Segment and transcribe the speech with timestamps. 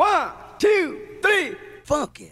[0.00, 2.30] One, two, three, funky.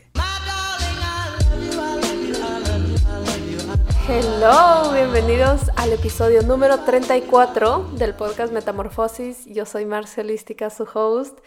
[4.07, 9.47] Hello, bienvenidos al episodio número 34 del podcast Metamorfosis.
[9.47, 11.41] Yo soy Marcelística, su host,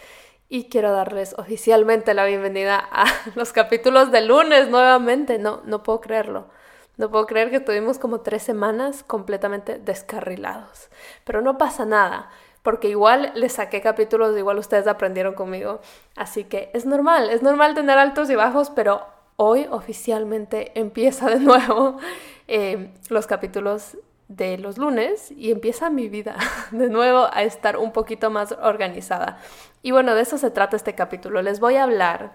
[0.50, 3.06] y quiero darles oficialmente la bienvenida a
[3.36, 5.40] los capítulos de lunes nuevamente.
[5.40, 6.50] No, no puedo creerlo.
[6.98, 10.90] No puedo creer que tuvimos como tres semanas completamente descarrilados.
[11.24, 12.30] Pero no pasa nada
[12.64, 15.80] porque igual les saqué capítulos, igual ustedes aprendieron conmigo.
[16.16, 21.40] Así que es normal, es normal tener altos y bajos, pero hoy oficialmente empieza de
[21.40, 21.98] nuevo
[22.48, 26.38] eh, los capítulos de los lunes y empieza mi vida
[26.72, 29.40] de nuevo a estar un poquito más organizada.
[29.82, 31.42] Y bueno, de eso se trata este capítulo.
[31.42, 32.34] Les voy a hablar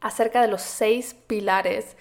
[0.00, 1.96] acerca de los seis pilares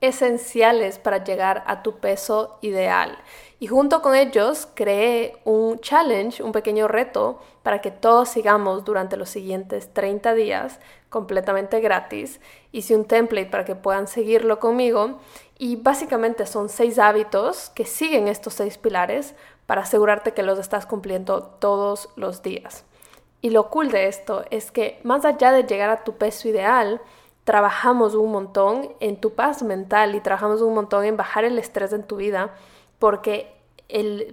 [0.00, 3.16] esenciales para llegar a tu peso ideal.
[3.64, 9.16] Y junto con ellos creé un challenge, un pequeño reto para que todos sigamos durante
[9.16, 12.42] los siguientes 30 días completamente gratis.
[12.72, 15.18] Hice un template para que puedan seguirlo conmigo
[15.56, 20.84] y básicamente son seis hábitos que siguen estos seis pilares para asegurarte que los estás
[20.84, 22.84] cumpliendo todos los días.
[23.40, 27.00] Y lo cool de esto es que más allá de llegar a tu peso ideal,
[27.44, 31.94] trabajamos un montón en tu paz mental y trabajamos un montón en bajar el estrés
[31.94, 32.54] en tu vida,
[32.98, 33.53] porque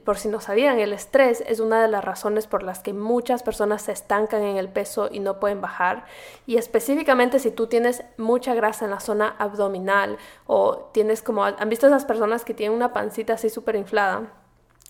[0.06, 3.44] por si no sabían, el estrés es una de las razones por las que muchas
[3.44, 6.06] personas se estancan en el peso y no pueden bajar.
[6.48, 11.70] Y específicamente si tú tienes mucha grasa en la zona abdominal o tienes como, ¿han
[11.70, 14.32] visto esas personas que tienen una pancita así súper inflada?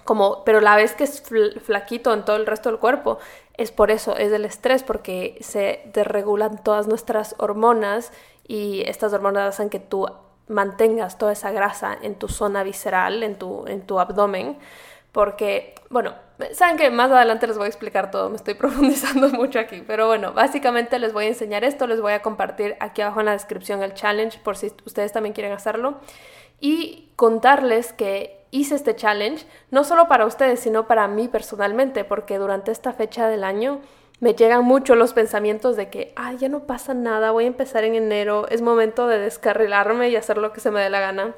[0.04, 1.24] como, pero la vez que es
[1.64, 3.20] flaquito en todo el resto del cuerpo,
[3.56, 8.12] es por eso, es del estrés, porque se desregulan todas nuestras hormonas
[8.48, 10.08] y estas hormonas hacen que tú
[10.52, 14.58] mantengas toda esa grasa en tu zona visceral, en tu, en tu abdomen,
[15.12, 16.14] porque, bueno,
[16.54, 20.08] saben que más adelante les voy a explicar todo, me estoy profundizando mucho aquí, pero
[20.08, 23.34] bueno, básicamente les voy a enseñar esto, les voy a compartir aquí abajo en la
[23.34, 26.00] descripción el challenge por si ustedes también quieren hacerlo
[26.60, 32.38] y contarles que hice este challenge no solo para ustedes, sino para mí personalmente, porque
[32.38, 33.82] durante esta fecha del año
[34.22, 37.84] me llegan mucho los pensamientos de que, ay, ya no pasa nada, voy a empezar
[37.84, 41.36] en enero, es momento de descarrilarme y hacer lo que se me dé la gana.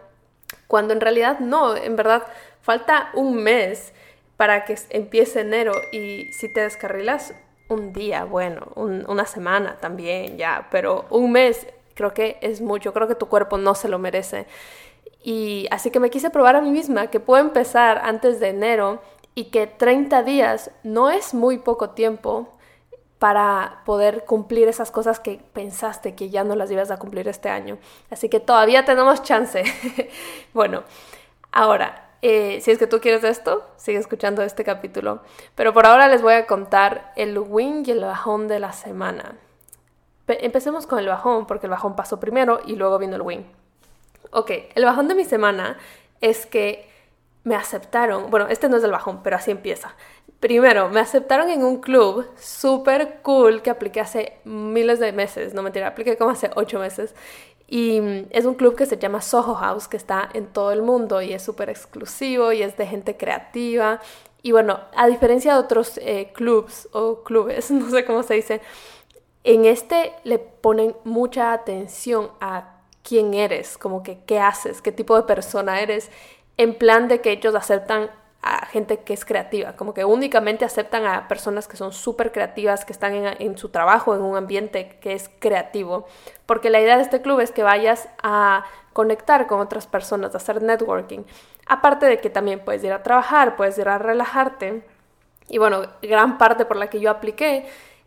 [0.67, 2.23] Cuando en realidad no, en verdad
[2.61, 3.93] falta un mes
[4.35, 7.33] para que empiece enero y si te descarrilas
[7.69, 13.07] un día, bueno, una semana también ya, pero un mes creo que es mucho, creo
[13.07, 14.45] que tu cuerpo no se lo merece.
[15.23, 19.01] Y así que me quise probar a mí misma que puedo empezar antes de enero
[19.35, 22.49] y que 30 días no es muy poco tiempo
[23.23, 27.47] para poder cumplir esas cosas que pensaste que ya no las ibas a cumplir este
[27.47, 27.77] año.
[28.11, 29.63] Así que todavía tenemos chance.
[30.53, 30.83] bueno,
[31.53, 35.21] ahora, eh, si es que tú quieres esto, sigue escuchando este capítulo.
[35.55, 39.37] Pero por ahora les voy a contar el win y el bajón de la semana.
[40.27, 43.45] empecemos con el bajón, porque el bajón pasó primero y luego vino el win.
[44.31, 45.77] Ok, el bajón de mi semana
[46.19, 46.91] es que
[47.45, 49.95] me aceptaron, bueno, este no es el bajón, pero así empieza.
[50.43, 55.61] Primero, me aceptaron en un club súper cool que apliqué hace miles de meses, no
[55.63, 57.15] mentira, apliqué como hace ocho meses.
[57.65, 60.81] Y mm, es un club que se llama Soho House, que está en todo el
[60.81, 64.01] mundo y es súper exclusivo y es de gente creativa.
[64.41, 68.59] Y bueno, a diferencia de otros eh, clubs o clubes, no sé cómo se dice,
[69.45, 75.15] en este le ponen mucha atención a quién eres, como que qué haces, qué tipo
[75.15, 76.11] de persona eres,
[76.57, 78.11] en plan de que ellos aceptan
[78.43, 82.85] a gente que es creativa, como que únicamente aceptan a personas que son súper creativas,
[82.85, 86.05] que están en, su trabajo, en un ambiente que es creativo,
[86.45, 90.37] porque la idea de este club es que vayas a conectar con otras personas, a
[90.37, 91.23] hacer networking,
[91.65, 94.85] aparte de que también puedes ir a trabajar, puedes ir a relajarte,
[95.47, 97.65] y bueno, gran parte por la que yo apliqué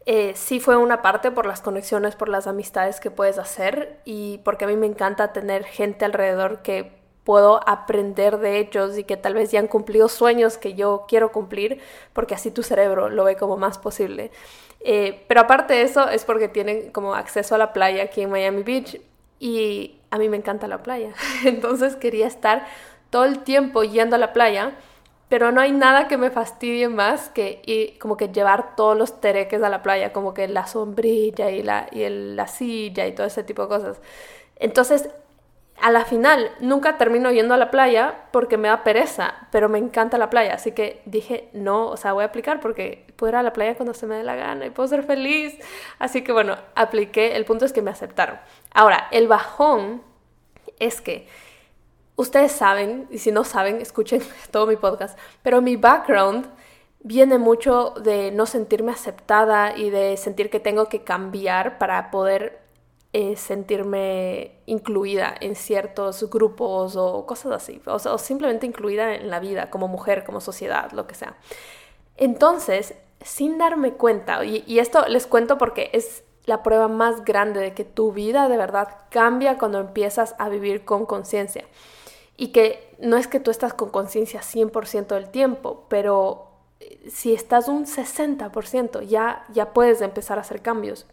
[0.09, 4.39] eh, sí fue una parte por las conexiones, por las amistades que puedes hacer y
[4.45, 6.93] porque a mí me encanta tener gente alrededor que
[7.27, 11.33] puedo aprender de ellos y que tal vez ya han cumplido sueños que yo quiero
[11.33, 11.83] cumplir,
[12.15, 14.31] porque así tu cerebro lo ve como más posible.
[14.81, 18.31] Eh, pero aparte de eso es porque tienen como acceso a la playa aquí en
[18.31, 19.01] Miami Beach
[19.41, 21.13] y a mí me encanta la playa.
[21.45, 22.67] Entonces quería estar
[23.11, 24.73] todo el tiempo yendo a la playa
[25.29, 29.63] pero no hay nada que me fastidie más que como que llevar todos los tereques
[29.63, 33.43] a la playa, como que la sombrilla y la, y la silla y todo ese
[33.43, 34.01] tipo de cosas.
[34.57, 35.11] Entonces,
[35.81, 39.79] a la final, nunca termino yendo a la playa porque me da pereza, pero me
[39.79, 40.55] encanta la playa.
[40.55, 43.77] Así que dije, no, o sea, voy a aplicar porque puedo ir a la playa
[43.77, 45.55] cuando se me dé la gana y puedo ser feliz.
[45.99, 47.37] Así que bueno, apliqué.
[47.37, 48.39] El punto es que me aceptaron.
[48.73, 50.03] Ahora, el bajón
[50.79, 51.27] es que
[52.17, 56.47] Ustedes saben, y si no saben, escuchen todo mi podcast, pero mi background
[57.01, 62.66] viene mucho de no sentirme aceptada y de sentir que tengo que cambiar para poder
[63.13, 69.41] eh, sentirme incluida en ciertos grupos o cosas así, o, o, simplemente incluida en la
[69.41, 71.37] vida como mujer, como sociedad, lo que sea.
[72.17, 77.61] Entonces, sin darme cuenta, y, y esto les cuento porque es la prueba más grande
[77.61, 81.65] de que tu vida de verdad cambia cuando empiezas a vivir con conciencia.
[82.37, 86.49] Y que no es que tú estás con conciencia 100% del tiempo, pero
[86.81, 91.07] eh, si estás un 60%, ya, ya puedes empezar a hacer cambios.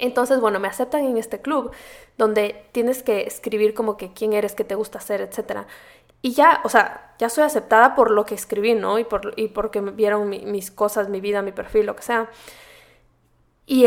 [0.00, 1.72] Entonces, bueno, me aceptan en este club
[2.18, 5.66] donde tienes que escribir como que quién eres, qué te gusta hacer, etc.
[6.22, 8.98] Y ya, o sea, ya soy aceptada por lo que escribí, ¿no?
[8.98, 12.28] Y, por, y porque vieron mis cosas, mi vida, mi perfil, lo que sea.
[13.66, 13.86] Y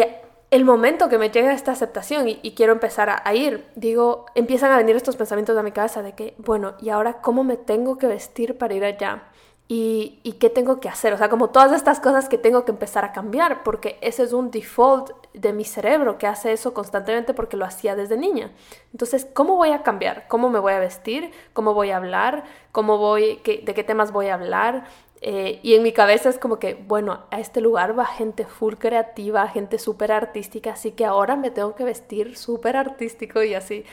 [0.49, 4.71] el momento que me llega esta aceptación y, quiero empezar a, a, ir, digo, empiezan
[4.71, 7.97] a venir estos pensamientos a mi cabeza de que, bueno, ¿y ahora cómo me tengo
[7.97, 9.23] que vestir para ir allá?
[9.67, 11.13] Y, qué tengo que hacer.
[11.13, 14.33] O sea, como todas estas cosas que tengo que empezar a cambiar, porque ese es
[14.33, 18.51] un default de mi cerebro que hace eso constantemente porque lo hacía desde niña.
[18.91, 20.27] Entonces, ¿cómo voy a cambiar?
[20.27, 21.31] ¿Cómo me voy a vestir?
[21.53, 22.43] ¿Cómo voy a hablar?
[22.71, 24.85] ¿Cómo voy, ¿De qué temas voy a hablar?
[25.21, 28.73] Eh, y en mi cabeza es como que, bueno, a este lugar va gente full
[28.75, 33.85] creativa, gente súper artística, así que ahora me tengo que vestir súper artístico y así.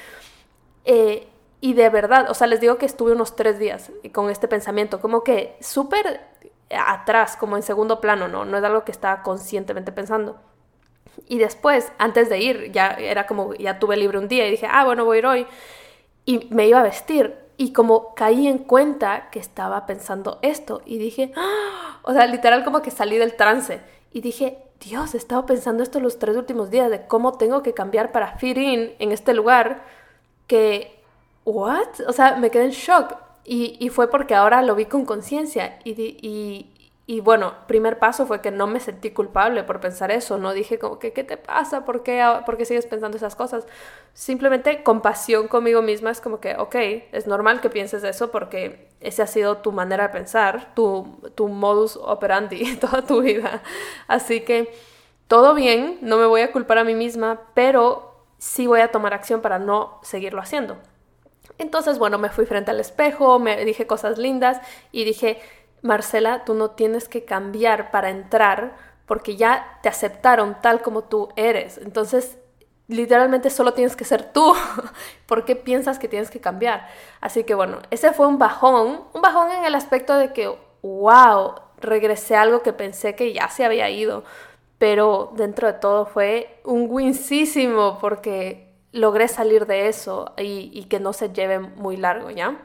[0.85, 1.29] Eh,
[1.61, 5.01] y de verdad, o sea, les digo que estuve unos tres días con este pensamiento,
[5.01, 6.21] como que súper
[6.71, 8.45] atrás, como en segundo plano, ¿no?
[8.45, 10.39] No es algo que estaba conscientemente pensando.
[11.29, 14.67] Y después, antes de ir, ya era como, ya tuve libre un día y dije,
[14.71, 15.47] ah, bueno, voy a ir hoy.
[16.25, 17.37] Y me iba a vestir.
[17.57, 20.81] Y como caí en cuenta que estaba pensando esto.
[20.87, 21.99] Y dije, ¡Ah!
[22.03, 23.81] o sea, literal como que salí del trance.
[24.13, 27.75] Y dije, Dios, he estado pensando esto los tres últimos días de cómo tengo que
[27.75, 29.85] cambiar para fit in en este lugar
[30.47, 31.00] que
[31.45, 31.89] ¿what?
[32.07, 33.15] O sea, me quedé en shock.
[33.45, 35.79] Y, fue porque ahora lo vi con conciencia.
[35.85, 36.69] Y,
[37.07, 40.39] y, bueno, primer paso fue que no me sentí culpable por pensar eso.
[40.39, 41.85] No dije como que, ¿qué te pasa?
[41.85, 43.67] ¿Por qué, ¿Por qué sigues pensando esas cosas?
[44.15, 46.77] Simplemente compasión conmigo misma es como que, ok,
[47.11, 51.49] es normal que pienses eso porque esa ha sido tu manera de pensar, tu, tu
[51.49, 53.63] modus operandi toda tu vida.
[54.07, 54.73] Así que
[55.27, 59.15] todo bien, no me voy a culpar a mí misma, pero sí voy a tomar
[59.15, 60.77] acción para no seguirlo haciendo.
[61.59, 64.61] Entonces, bueno, me fui frente al espejo, me dije cosas lindas
[64.93, 65.41] y dije,
[65.83, 68.77] Marcela, tú no tienes que cambiar para entrar
[69.07, 71.79] porque ya te aceptaron tal como tú eres.
[71.79, 72.39] Entonces,
[72.89, 74.55] literalmente solo tienes que ser tú.
[75.27, 76.89] ¿Por qué piensas que tienes que cambiar?
[77.21, 81.55] Así que bueno, ese fue un bajón, un bajón en el aspecto de que, wow,
[81.79, 84.25] regresé a algo que pensé que ya se había ido,
[84.79, 91.13] pero dentro de todo fue un winsísimo porque logré salir de eso y, que no
[91.13, 92.61] se lleve muy largo, ¿ya?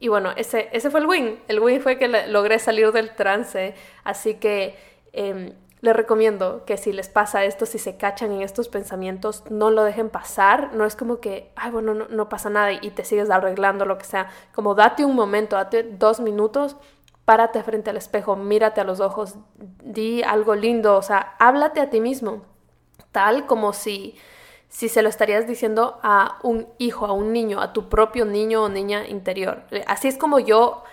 [0.00, 1.40] Y bueno, ese, ese fue el win.
[1.48, 3.74] El win fue que logré salir del trance.
[4.04, 4.76] Así que
[5.12, 9.70] eh, les recomiendo que si les pasa esto, si se cachan en estos pensamientos, no
[9.70, 10.72] lo dejen pasar.
[10.74, 13.98] No es como que, ay, bueno, no, no pasa nada y te sigues arreglando lo
[13.98, 14.28] que sea.
[14.54, 16.76] Como date un momento, date dos minutos,
[17.24, 19.36] párate frente al espejo, mírate a los ojos,
[19.84, 22.42] di algo lindo, o sea, háblate a ti mismo.
[23.12, 24.16] Tal como si
[24.68, 28.62] si se lo estarías diciendo a un hijo, a un niño, a tu propio niño
[28.62, 29.64] o niña interior.
[29.86, 30.84] Así es como yo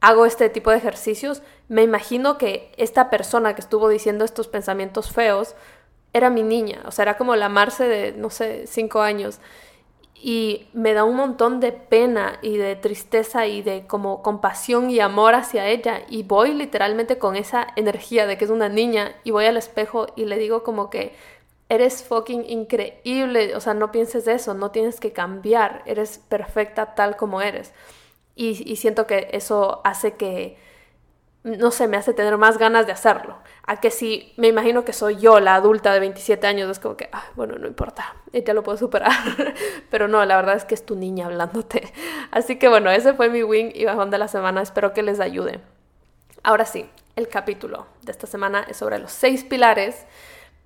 [0.00, 1.42] hago este tipo de ejercicios.
[1.68, 5.54] Me imagino que esta persona que estuvo diciendo estos pensamientos feos
[6.12, 9.40] era mi niña, o sea, era como la Marce de, no sé, cinco años.
[10.14, 15.00] Y me da un montón de pena y de tristeza y de como compasión y
[15.00, 16.02] amor hacia ella.
[16.08, 20.06] Y voy literalmente con esa energía de que es una niña y voy al espejo
[20.16, 21.14] y le digo como que
[21.68, 27.16] eres fucking increíble, o sea, no pienses eso, no tienes que cambiar, eres perfecta tal
[27.16, 27.72] como eres.
[28.36, 30.58] Y, siento que eso hace que,
[31.44, 33.38] no sé, me hace tener más ganas de hacerlo.
[33.64, 36.96] A que si me imagino que soy yo, la adulta de 27 años, es como
[36.96, 39.12] que, bueno, no importa, ya lo puedo superar.
[39.90, 41.92] Pero no, la verdad es que es tu niña hablándote.
[42.32, 45.20] Así que bueno, ese fue mi wing y bajón de la semana, espero que les
[45.20, 45.60] ayude.
[46.42, 50.06] Ahora sí, el capítulo de esta semana es sobre los seis pilares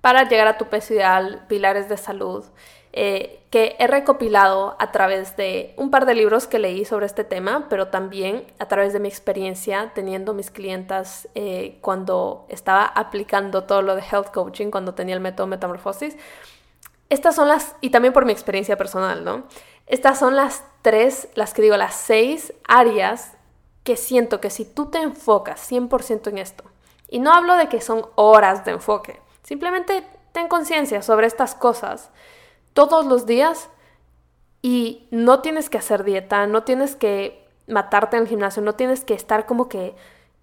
[0.01, 2.45] para llegar a tu peso ideal, pilares de salud,
[2.91, 7.23] eh, que he recopilado a través de un par de libros que leí sobre este
[7.23, 13.65] tema, pero también a través de mi experiencia teniendo mis clientas eh, cuando estaba aplicando
[13.65, 16.17] todo lo de health coaching, cuando tenía el método Metamorfosis.
[17.09, 19.43] Estas son las, y también por mi experiencia personal, ¿no?
[19.85, 23.33] Estas son las tres, las que digo, las seis áreas
[23.83, 26.63] que siento que si tú te enfocas 100% en esto,
[27.07, 32.11] y no hablo de que son horas de enfoque, Simplemente ten conciencia sobre estas cosas
[32.73, 33.71] todos los días
[34.61, 39.03] y no tienes que hacer dieta, no tienes que matarte en el gimnasio, no tienes
[39.03, 39.95] que estar como que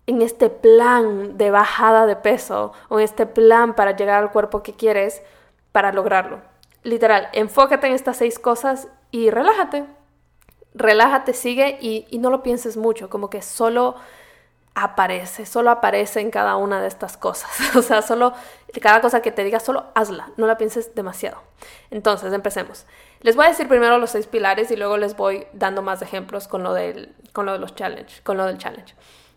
[0.08, 4.64] en este plan de bajada de peso o en este plan para llegar al cuerpo
[4.64, 5.22] que quieres
[5.70, 6.40] para lograrlo.
[6.82, 9.84] Literal, enfócate en estas seis cosas y relájate.
[10.75, 13.94] Relájate, sigue y, y no lo pienses mucho, como que solo
[14.76, 17.50] aparece, solo aparece en cada una de estas cosas.
[17.75, 18.35] o sea, solo
[18.83, 21.38] cada cosa que te diga, solo hazla, no la pienses demasiado.
[21.90, 22.85] Entonces, empecemos.
[23.23, 26.47] Les voy a decir primero los seis pilares y luego les voy dando más ejemplos
[26.47, 28.95] con lo, del, con lo de los challenge, con lo del challenge.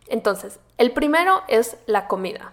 [0.10, 2.51] Entonces, el primero es la comida.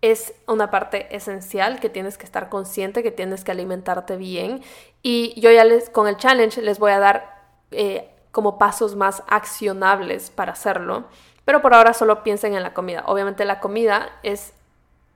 [0.00, 4.62] Es una parte esencial que tienes que estar consciente, que tienes que alimentarte bien.
[5.02, 9.22] Y yo ya les, con el challenge les voy a dar eh, como pasos más
[9.28, 11.04] accionables para hacerlo.
[11.44, 13.04] Pero por ahora solo piensen en la comida.
[13.06, 14.54] Obviamente la comida es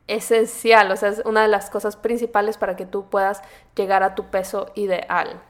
[0.06, 3.42] esencial, o sea, es una de las cosas principales para que tú puedas
[3.76, 5.40] llegar a tu peso ideal.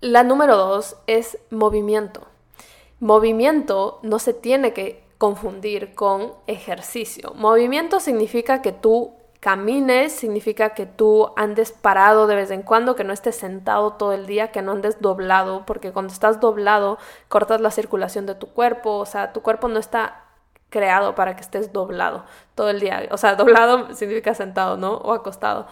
[0.00, 2.26] La número dos es movimiento.
[3.00, 7.32] Movimiento no se tiene que confundir con ejercicio.
[7.34, 13.04] Movimiento significa que tú camines, significa que tú andes parado de vez en cuando, que
[13.04, 17.60] no estés sentado todo el día, que no andes doblado, porque cuando estás doblado cortas
[17.60, 20.24] la circulación de tu cuerpo, o sea, tu cuerpo no está
[20.70, 22.24] creado para que estés doblado
[22.54, 24.94] todo el día, o sea, doblado significa sentado, ¿no?
[24.96, 25.66] O acostado.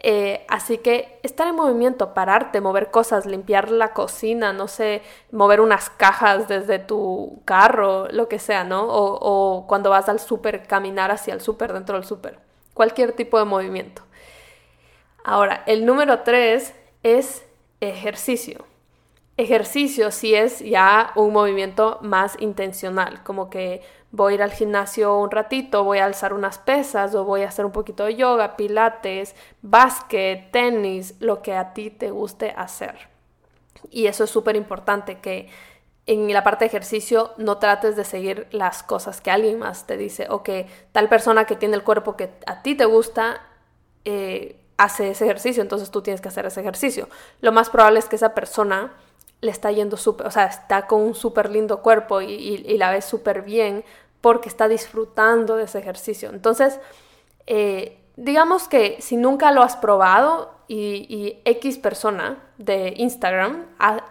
[0.00, 5.02] Eh, así que estar en movimiento, pararte, mover cosas, limpiar la cocina, no sé,
[5.32, 8.84] mover unas cajas desde tu carro, lo que sea, ¿no?
[8.84, 12.47] O, o cuando vas al súper, caminar hacia el súper, dentro del súper
[12.78, 14.02] cualquier tipo de movimiento.
[15.24, 17.44] Ahora, el número tres es
[17.80, 18.64] ejercicio.
[19.36, 23.82] Ejercicio si es ya un movimiento más intencional, como que
[24.12, 27.48] voy a ir al gimnasio un ratito, voy a alzar unas pesas o voy a
[27.48, 33.08] hacer un poquito de yoga, pilates, básquet, tenis, lo que a ti te guste hacer.
[33.90, 35.48] Y eso es súper importante que
[36.08, 39.98] en la parte de ejercicio no trates de seguir las cosas que alguien más te
[39.98, 43.42] dice o que tal persona que tiene el cuerpo que a ti te gusta
[44.06, 47.10] eh, hace ese ejercicio, entonces tú tienes que hacer ese ejercicio.
[47.42, 48.94] Lo más probable es que esa persona
[49.42, 53.02] le está yendo súper, o sea, está con un súper lindo cuerpo y, la ve
[53.02, 53.84] súper bien
[54.22, 56.30] porque está disfrutando de ese ejercicio.
[56.30, 56.80] Entonces,
[57.46, 63.64] eh, digamos que si nunca lo has probado, y, X persona de Instagram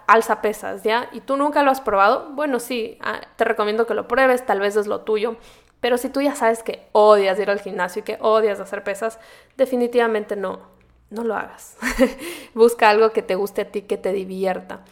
[0.07, 1.07] alza pesas, ¿ya?
[1.11, 4.59] Y tú nunca lo has probado, bueno, sí, ah, te recomiendo que lo pruebes, tal
[4.59, 5.35] vez es lo tuyo.
[5.79, 9.19] Pero si tú ya sabes que odias ir al gimnasio y que odias hacer pesas,
[9.55, 10.61] definitivamente no,
[11.11, 11.77] no lo hagas.
[12.55, 14.83] Busca algo que te guste a ti, que te divierta.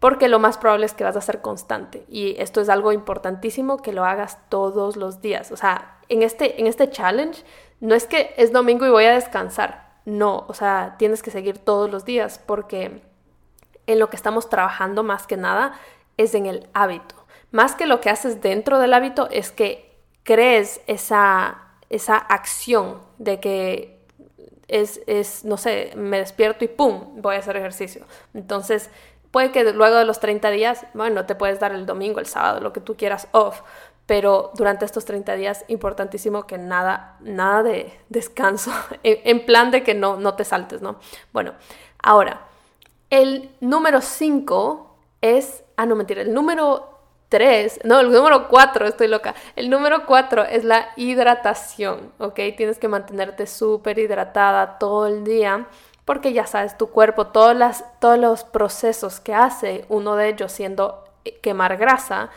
[0.00, 2.04] Porque lo más probable es que vas a ser constante.
[2.08, 5.52] Y esto es algo importantísimo que lo hagas todos los días.
[5.52, 7.42] O sea, en este, en este challenge,
[7.84, 11.58] no es que es domingo y voy a descansar no, o sea, tienes que seguir
[11.58, 13.02] todos los días porque
[13.86, 15.78] en lo que estamos trabajando más que nada
[16.16, 17.14] es en el hábito.
[17.50, 23.40] Más que lo que haces dentro del hábito es que crees esa, esa acción de
[23.40, 23.98] que
[24.68, 27.20] es, es, no sé, me despierto y ¡pum!
[27.22, 28.04] voy a hacer ejercicio.
[28.34, 28.90] Entonces,
[29.30, 32.60] puede que luego de los 30 días, bueno, te puedes dar el domingo, el sábado,
[32.60, 33.62] lo que tú quieras off,
[34.06, 38.70] pero durante estos 30 días, importantísimo que nada, nada de descanso,
[39.02, 40.96] en, plan de que no, no te saltes, ¿no?
[41.32, 41.54] Bueno,
[42.02, 42.42] ahora,
[43.10, 46.90] el número 5 es, ah, no, mentira, el número
[47.30, 52.40] 3, no, el número 4, estoy loca, el número 4 es la hidratación, ¿ok?
[52.56, 55.66] Tienes que mantenerte súper hidratada todo el día
[56.04, 60.52] porque ya sabes, tu cuerpo, todas las, todos los procesos que hace, uno de ellos
[60.52, 61.04] siendo
[61.42, 62.30] quemar grasa,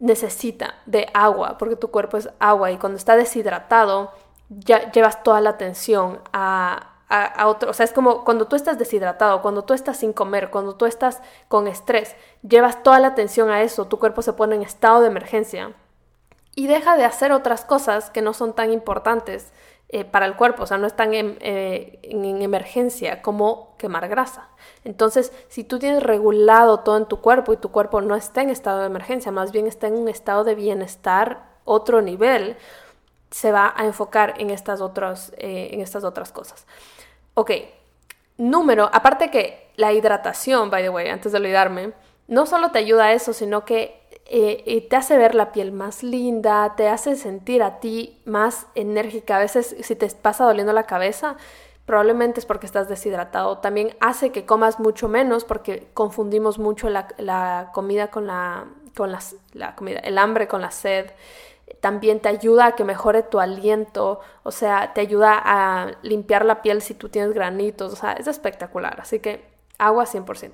[0.00, 4.12] necesita de agua, porque tu cuerpo es agua y cuando está deshidratado,
[4.48, 7.70] ya llevas toda la atención a, a, otro.
[7.70, 10.86] O sea, es como cuando tú estás deshidratado, cuando tú estás sin comer, cuando tú
[10.86, 15.00] estás con estrés, llevas toda la atención a eso, tu cuerpo se pone en estado
[15.00, 15.72] de emergencia
[16.54, 19.52] y deja de hacer otras cosas que no son tan importantes
[19.90, 24.50] eh, para el cuerpo, o sea, no están eh, en, emergencia como quemar grasa.
[24.84, 28.50] Entonces, si tú tienes regulado todo en tu cuerpo y tu cuerpo no está en
[28.50, 32.58] estado de emergencia, más bien está en un estado de bienestar, otro nivel,
[33.30, 36.66] se va a enfocar en estas, otras, eh, en estas otras cosas.
[37.32, 37.52] Ok,
[38.36, 41.92] número, aparte que la hidratación, by the way, antes de olvidarme,
[42.26, 46.02] no solo te ayuda a eso, sino que eh, te hace ver la piel más
[46.02, 49.36] linda, te hace sentir a ti más enérgica.
[49.36, 51.36] A veces si te pasa doliendo la cabeza,
[51.86, 53.58] probablemente es porque estás deshidratado.
[53.58, 59.10] También hace que comas mucho menos porque confundimos mucho la, comida con la, con
[59.54, 61.10] la comida, el hambre con la sed.
[61.80, 66.60] También te ayuda a que mejore tu aliento, o sea, te ayuda a limpiar la
[66.60, 69.00] piel si tú tienes granitos, o sea, es espectacular.
[69.00, 69.44] Así que
[69.78, 70.52] agua 100%.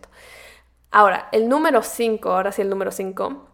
[0.92, 3.53] Ahora, el número 5, ahora sí el número 5,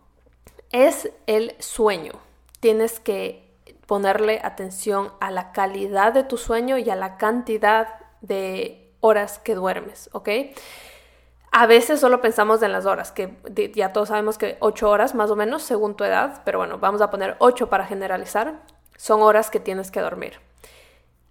[0.73, 2.13] es el sueño.
[2.61, 3.49] tienes que
[3.87, 7.89] ponerle atención a la calidad de tu sueño y a la cantidad
[8.21, 10.29] de horas que duermes, ¿ok?
[11.53, 13.35] A veces solo pensamos en las horas, que
[13.75, 17.01] ya todos sabemos que 8 horas más o menos según tu edad, pero bueno, vamos
[17.01, 18.61] a poner 8 para generalizar,
[18.97, 20.35] son horas que tienes que dormir.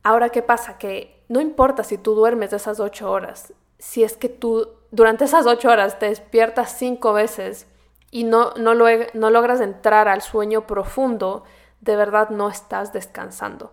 [0.03, 0.77] Ahora, ¿qué pasa?
[0.77, 5.45] Que no importa si tú duermes esas 8 horas, si es que tú durante esas
[5.45, 7.67] 8 horas te despiertas 5 veces
[8.11, 11.43] y no, no, logras entrar al sueño profundo,
[11.81, 13.71] de verdad no estás descansando.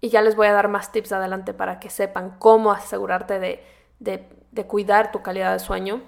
[0.00, 3.62] Y ya les voy a dar más tips adelante para que sepan cómo asegurarte de,
[4.00, 6.02] de, cuidar tu calidad de sueño.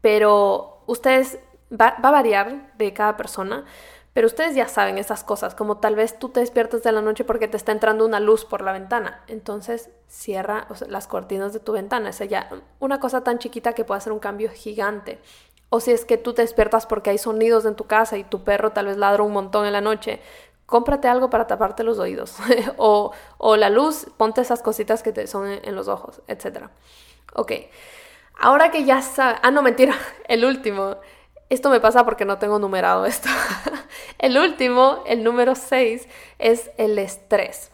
[0.00, 1.38] Pero ustedes,
[1.70, 3.64] va, va, a variar de cada persona,
[4.12, 7.24] pero ustedes ya saben esas cosas, como tal vez tú te despiertas de la noche
[7.24, 9.22] porque te está entrando una luz por la ventana.
[9.28, 12.10] Entonces cierra las cortinas de tu ventana.
[12.10, 12.48] Es ya
[12.80, 15.20] una cosa tan chiquita que puede hacer un cambio gigante.
[15.70, 18.42] O si es que tú te despiertas porque hay sonidos en tu casa y tu
[18.42, 20.20] perro tal vez ladra un montón en la noche,
[20.68, 22.36] cómprate algo para taparte los oídos.
[22.76, 26.66] o, o, la luz, ponte esas cositas que te son en, los ojos, etc.
[27.34, 27.52] Ok,
[28.38, 29.40] ahora que ya sabes...
[29.42, 29.94] Ah, no, mentira,
[30.28, 30.96] el último.
[31.48, 33.30] Esto me pasa porque no tengo numerado esto.
[34.18, 36.06] el último, el número 6,
[36.38, 37.72] es el estrés.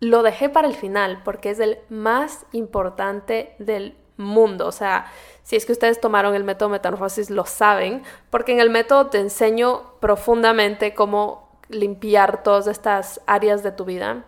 [0.00, 4.66] Lo dejé para el final porque es el más importante del mundo.
[4.66, 5.10] O sea,
[5.44, 9.20] si es que ustedes tomaron el método metamorfosis, lo saben, porque en el método te
[9.20, 14.24] enseño profundamente cómo limpiar todas estas áreas de tu vida,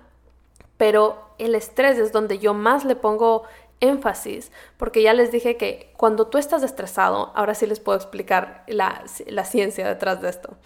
[0.77, 3.45] pero el estrés es donde yo más le pongo
[3.81, 8.65] énfasis, porque ya les dije que cuando tú estás estresado, ahora sí les puedo explicar
[8.67, 9.03] la,
[9.45, 10.57] ciencia detrás de esto.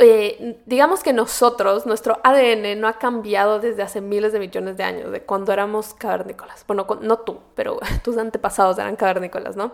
[0.00, 4.84] Eh, digamos que nosotros, nuestro ADN no ha cambiado desde hace miles de millones de
[4.84, 6.64] años, de cuando éramos cavernícolas.
[6.66, 9.72] Bueno, no tú, pero tus antepasados eran cavernícolas, ¿no?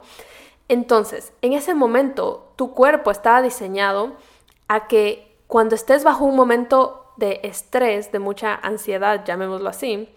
[0.69, 4.13] Entonces, en ese momento, tu cuerpo estaba diseñado
[4.69, 10.09] a que cuando estés bajo un momento de estrés, de mucha ansiedad, llamémoslo así,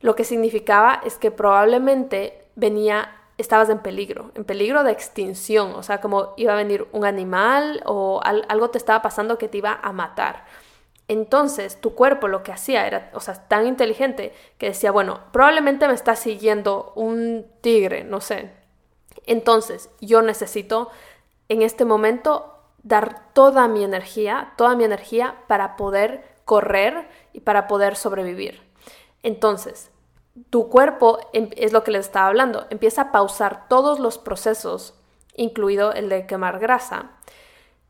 [0.00, 5.82] lo que significaba es que probablemente venía, estabas en peligro, en peligro de extinción, o
[5.82, 9.78] sea, como iba a venir un animal o algo te estaba pasando que te iba
[9.82, 10.44] a matar.
[11.06, 15.86] Entonces, tu cuerpo lo que hacía era, o sea, tan inteligente que decía, bueno, probablemente
[15.86, 18.50] me está siguiendo un tigre, no sé.
[19.26, 20.90] Entonces, yo necesito
[21.48, 27.66] en este momento dar toda mi energía, toda mi energía para poder correr y para
[27.66, 28.62] poder sobrevivir.
[29.22, 29.90] Entonces,
[30.50, 34.94] tu cuerpo em, es lo que les estaba hablando, empieza a pausar todos los procesos,
[35.36, 37.10] incluido el de quemar grasa,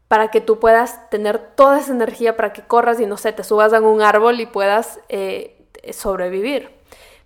[0.09, 3.45] para que tú puedas tener toda esa energía para que corras y no sé, te
[3.45, 6.71] subas a un árbol y puedas eh, sobrevivir.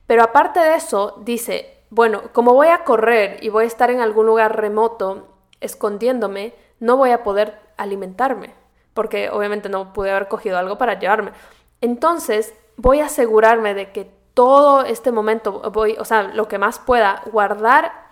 [0.07, 4.01] Pero aparte de eso, dice, bueno, como voy a correr y voy a estar en
[4.01, 5.29] algún lugar remoto,
[5.61, 8.55] escondiéndome, no voy a poder alimentarme,
[8.95, 11.33] porque obviamente no pude haber cogido algo para llevarme.
[11.81, 16.79] Entonces, voy a asegurarme de que todo este momento voy, o sea, lo que más
[16.79, 18.07] pueda, guardar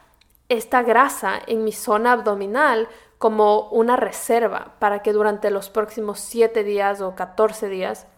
[0.49, 6.65] esta grasa en mi zona abdominal como una reserva para que durante los próximos 7
[6.65, 8.09] días o 14 días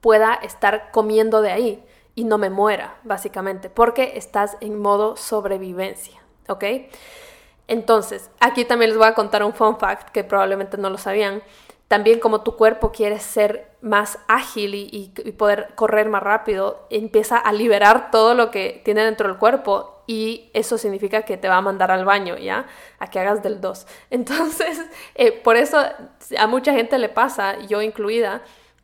[0.00, 6.22] pueda estar comiendo de ahí y no me muera, básicamente, porque estás en modo sobrevivencia,
[6.48, 6.64] ¿ok?
[7.68, 11.42] Entonces, aquí también les voy a contar un fun fact que probablemente no lo sabían.
[11.88, 17.52] También como tu cuerpo quiere ser más ágil y, poder correr más rápido, empieza a
[17.52, 21.60] liberar todo lo que tiene dentro del cuerpo y eso significa que te va a
[21.60, 22.66] mandar al baño, ¿ya?
[22.98, 23.86] A que hagas del 2.
[24.10, 24.80] Entonces,
[25.14, 25.78] eh, por eso
[26.38, 28.42] a mucha gente le pasa, yo incluida,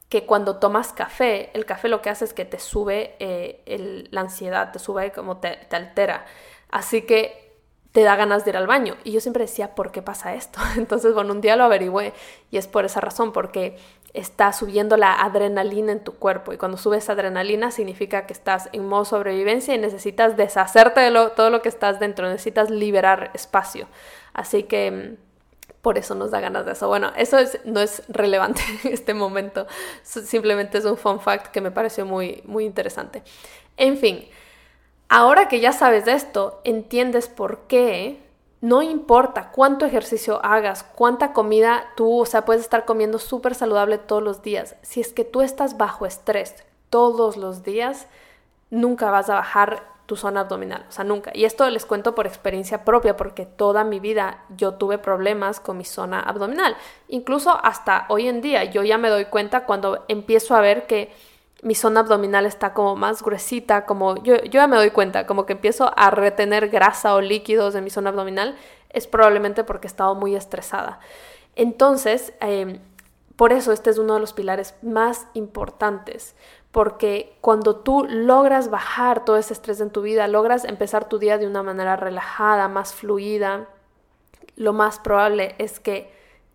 [0.09, 4.21] que cuando tomas café, el café lo que hace es que te sube eh, la
[4.21, 6.27] ansiedad, te sube como te, te altera.
[6.71, 7.42] Así que
[7.93, 8.97] te da ganas de ir al baño.
[9.05, 10.59] Y yo siempre decía, ¿por qué pasa esto?
[10.77, 12.13] Entonces, bueno, un día lo averigüé
[12.51, 13.77] y es por esa razón, porque
[14.15, 18.87] está subiendo la adrenalina en tu cuerpo y cuando subes adrenalina significa que estás en
[18.87, 23.87] modo sobrevivencia y necesitas deshacerte de todo lo que estás dentro, necesitas liberar espacio.
[24.35, 26.89] Así que mm, por eso nos da ganas de eso.
[26.89, 29.67] Bueno, eso no es relevante en este momento,
[30.03, 33.23] simplemente es un fun fact que me pareció muy, muy interesante.
[33.77, 34.29] En fin.
[35.15, 38.23] Ahora que ya sabes esto, entiendes por qué
[38.63, 43.99] no importa cuánto ejercicio hagas, cuánta comida tú, o sea, puedes estar comiendo súper saludable
[43.99, 44.75] todos los días.
[44.81, 48.07] Si es que tú estás bajo estrés todos los días,
[48.71, 51.31] nunca vas a bajar tu zona abdominal, o sea, nunca.
[51.35, 55.77] Y esto les cuento por experiencia propia, porque toda mi vida yo tuve problemas con
[55.77, 56.75] mi zona abdominal.
[57.09, 61.13] Incluso hasta hoy en día yo ya me doy cuenta cuando empiezo a ver que
[61.63, 65.47] mi zona abdominal está como más gruesita, como yo, yo ya me doy cuenta, como
[65.47, 68.57] que empiezo a retener grasa o líquidos de mi zona abdominal,
[68.91, 70.99] es probablemente porque he estado muy estresada.
[71.55, 72.81] Entonces, em,
[73.37, 76.35] por eso este es uno de los pilares más importantes,
[76.73, 81.39] porque cuando tú logras bajar todo ese estrés en tu vida, logras empezar tu día
[81.39, 83.69] de una manera relajada, más fluida,
[84.57, 86.13] lo más probable es que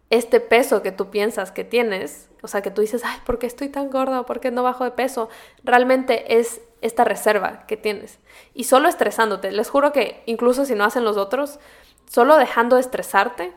[0.10, 3.48] este peso que tú piensas que tienes, o sea, que tú dices, ay, ¿por qué
[3.48, 4.26] estoy tan gorda?
[4.26, 5.30] ¿Por qué no bajo de peso?
[5.64, 8.20] Realmente es esta reserva que tienes.
[8.54, 11.60] Y solo estresándote, les juro que incluso si no hacen los otros,
[12.10, 13.54] solo dejando de estresarte,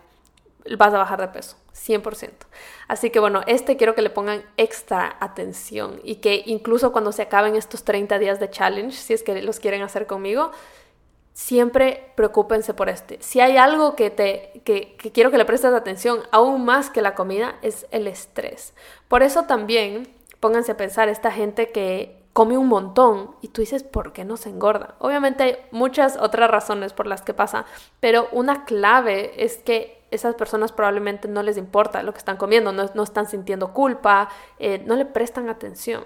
[0.77, 2.31] vas a bajar de peso, 100%.
[2.89, 7.23] Así que bueno, este quiero que le pongan extra atención y que incluso cuando se
[7.23, 10.51] acaben estos 30 días de challenge, si es que los quieren hacer conmigo,
[11.40, 13.16] siempre preocúpense por este.
[13.22, 17.14] Si hay algo que te que, quiero que le prestes atención aún más que la
[17.14, 18.74] comida es el estrés.
[19.09, 20.07] Por eso también
[20.38, 24.37] pónganse a pensar esta gente que come un montón y tú dices, ¿por qué no
[24.37, 24.96] se engorda?
[24.98, 27.64] Obviamente hay muchas otras razones por las que pasa,
[28.00, 32.70] pero una clave es que esas personas probablemente no les importa lo que están comiendo,
[32.70, 36.05] no, están sintiendo culpa, eh, no le prestan atención.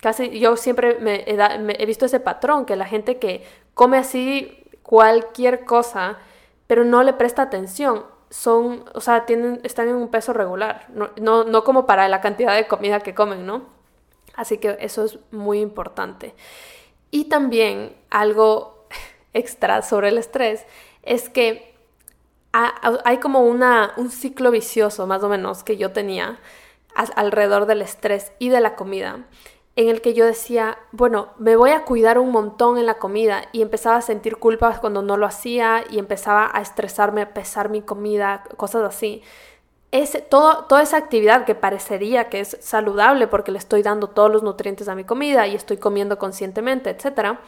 [0.00, 5.64] Casi yo siempre me he visto ese patrón, que la gente que come así cualquier
[5.64, 6.18] cosa,
[6.66, 11.44] pero no le presta atención, son, o sea, tienen, están en un peso regular, no,
[11.44, 13.66] no, como para la cantidad de comida que comen, ¿no?
[14.34, 16.34] Así que eso es muy importante.
[17.10, 18.86] Y también algo
[19.34, 20.64] extra sobre el estrés
[21.02, 21.74] es que
[22.52, 26.38] hay como una, un ciclo vicioso más o menos que yo tenía
[26.94, 29.24] alrededor del estrés y de la comida
[29.74, 33.44] en el que yo decía, bueno, me voy a cuidar un montón en la comida
[33.52, 37.70] y empezaba a sentir culpa cuando no lo hacía y empezaba a estresarme, a pesar
[37.70, 39.22] mi comida, cosas así.
[39.90, 44.30] Ese, todo, toda esa actividad que parecería que es saludable porque le estoy dando todos
[44.30, 47.38] los nutrientes a mi comida y estoy comiendo conscientemente, etc.,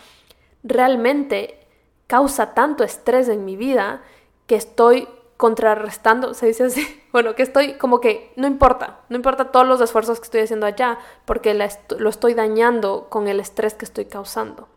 [0.62, 1.66] realmente
[2.06, 4.02] causa tanto estrés en mi vida
[4.46, 9.50] que estoy contrarrestando, se dice así, bueno, que estoy como que no importa, no importa
[9.50, 13.84] todos los esfuerzos que estoy haciendo allá, porque lo estoy dañando con el estrés que
[13.84, 14.68] estoy causando.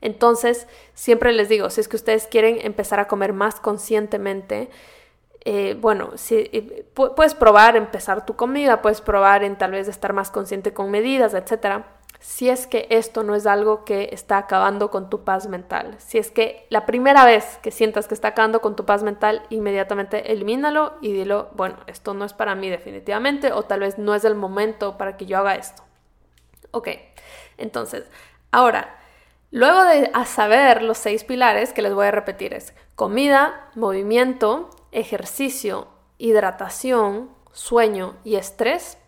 [0.00, 4.70] Entonces, siempre les digo, si es que ustedes quieren empezar a comer más conscientemente,
[5.44, 10.12] eh, bueno, si, eh, puedes probar empezar tu comida, puedes probar en tal vez estar
[10.12, 14.90] más consciente con medidas, etcétera si es que esto no es algo que está acabando
[14.90, 15.94] con tu paz mental.
[15.98, 19.42] Si es que la primera vez que sientas que está acabando con tu paz mental,
[19.50, 24.14] inmediatamente elimínalo y dilo, bueno, esto no es para mí definitivamente o tal vez no
[24.14, 25.82] es el momento para que yo haga esto.
[26.72, 26.88] Ok,
[27.56, 28.04] entonces,
[28.50, 28.98] ahora,
[29.50, 35.88] luego de saber los seis pilares que les voy a repetir es comida, movimiento, ejercicio,
[36.18, 38.98] hidratación, sueño y estrés,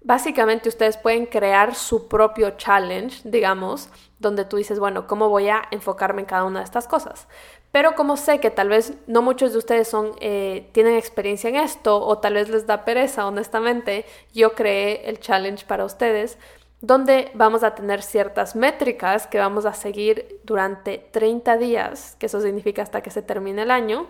[0.00, 5.62] Básicamente ustedes pueden crear su propio challenge, digamos, donde tú dices, bueno, ¿cómo voy a
[5.70, 7.26] enfocarme en cada una de estas cosas?
[7.72, 11.56] Pero como sé que tal vez no muchos de ustedes son, eh, tienen experiencia en
[11.56, 16.38] esto o tal vez les da pereza, honestamente, yo creé el challenge para ustedes
[16.80, 22.40] donde vamos a tener ciertas métricas que vamos a seguir durante 30 días, que eso
[22.40, 24.06] significa hasta que se termine el año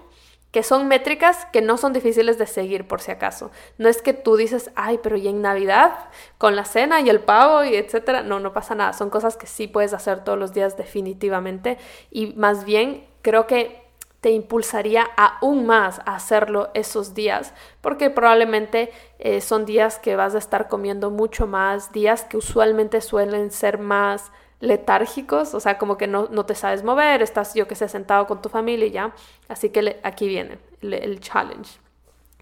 [0.51, 3.51] que son métricas que no son difíciles de seguir por si acaso.
[3.77, 6.09] No es que tú dices, ay, pero y en Navidad,
[6.39, 8.93] con la cena y el pavo y etcétera, no, no pasa nada.
[8.93, 11.77] Son cosas que sí puedes hacer todos los días definitivamente
[12.11, 13.89] y más bien creo que
[14.21, 20.35] te impulsaría aún más a hacerlo esos días, porque probablemente eh, son días que vas
[20.35, 25.97] a estar comiendo mucho más, días que usualmente suelen ser más letárgicos, o sea, como
[25.97, 29.15] que no, te sabes mover, estás yo que sé sentado con tu familia ya.
[29.49, 31.79] Así que aquí viene el, challenge.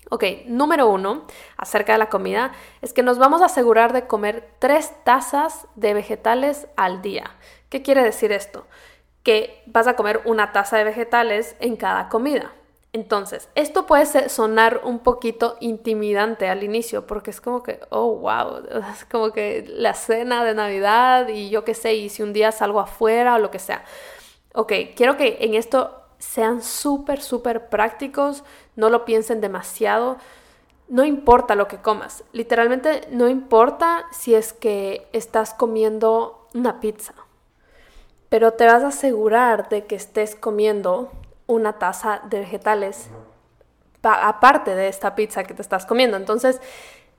[0.09, 1.26] Ok, número uno,
[1.57, 5.94] acerca de la comida, es que nos vamos a asegurar de comer tres tazas de
[5.94, 7.33] vegetales al día.
[7.68, 8.66] ¿Qué quiere decir esto?
[9.22, 12.52] Que vas a comer una taza de vegetales en cada comida.
[12.97, 18.63] Entonces, esto puede sonar un poquito intimidante al inicio porque es como que, oh, wow,
[18.91, 22.53] es como que la cena de Navidad y yo qué sé, y si un día
[22.53, 23.85] salgo afuera o lo que sea.
[24.55, 28.45] Ok, quiero que en esto sean súper, súper prácticos,
[28.77, 30.17] no lo piensen demasiado.
[30.89, 37.13] No importa lo que comas, literalmente no importa si es que estás comiendo una pizza,
[38.31, 41.11] pero te vas a asegurar de que estés comiendo
[41.47, 43.09] una taza de vegetales
[44.03, 46.17] aparte de esta pizza que te estás comiendo.
[46.17, 46.61] Entonces,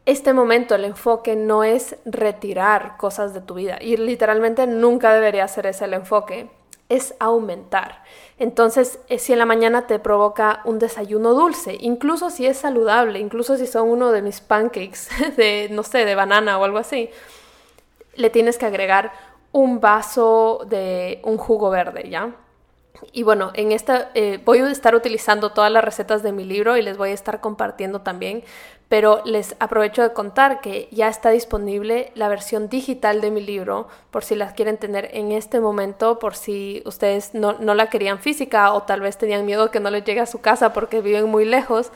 [0.06, 5.48] este momento, el enfoque no es retirar cosas de tu vida y literalmente nunca debería
[5.50, 6.50] ser ese el enfoque,
[6.88, 8.04] es aumentar.
[8.40, 13.20] Entonces, eh, si en la mañana te provoca un desayuno dulce, incluso si es saludable,
[13.20, 17.10] incluso si son uno de mis pancakes de, no sé, de banana o algo así,
[18.16, 19.12] le tienes que agregar
[19.52, 22.34] un vaso de un jugo verde, ¿ya?
[23.12, 26.78] Y bueno, en esta eh, voy a estar utilizando todas las recetas de mi libro
[26.78, 28.44] y les voy a estar compartiendo también,
[28.90, 33.88] pero les aprovecho de contar que ya está disponible la versión digital de mi libro
[34.12, 38.20] por si las quieren tener en este momento, por si ustedes no, no la querían
[38.20, 41.26] física o tal vez tenían miedo que no les llegue a su casa porque viven
[41.26, 41.92] muy lejos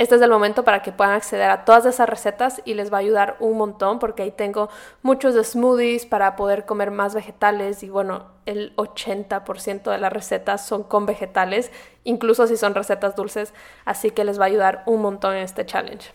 [0.00, 2.96] este es el momento para que puedan acceder a todas esas recetas y les va
[2.96, 4.70] a ayudar un montón porque ahí tengo
[5.02, 10.84] muchos smoothies para poder comer más vegetales y bueno, el 80% de las recetas son
[10.84, 11.70] con vegetales,
[12.04, 13.52] incluso si son recetas dulces,
[13.84, 16.12] así que les va a ayudar un montón en este challenge.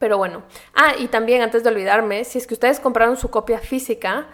[0.00, 0.42] Pero bueno,
[0.74, 4.26] ah, y también antes de olvidarme, si es que ustedes compraron su copia física,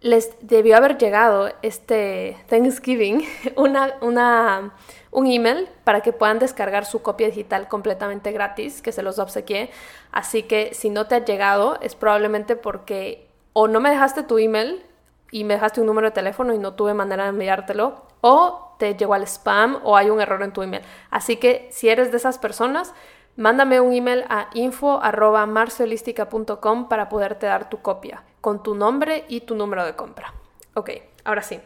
[0.00, 3.24] les debió haber llegado este Thanksgiving
[3.56, 9.70] un email para que puedan descargar su copia digital completamente gratis, que se los obsequié.
[10.12, 14.36] Así que si no te ha llegado, es probablemente porque o no me dejaste tu
[14.36, 14.84] email
[15.30, 18.94] y me dejaste un número de teléfono y no tuve manera de enviártelo, o te
[18.94, 20.82] llegó al spam o hay un error en tu email.
[21.10, 22.92] Así que si eres de esas personas,
[23.36, 29.54] mándame un email a info.marciolística.com para poderte dar tu copia con tu nombre y tu
[29.54, 30.32] número de compra.
[30.74, 30.90] Ok,
[31.24, 31.60] ahora sí.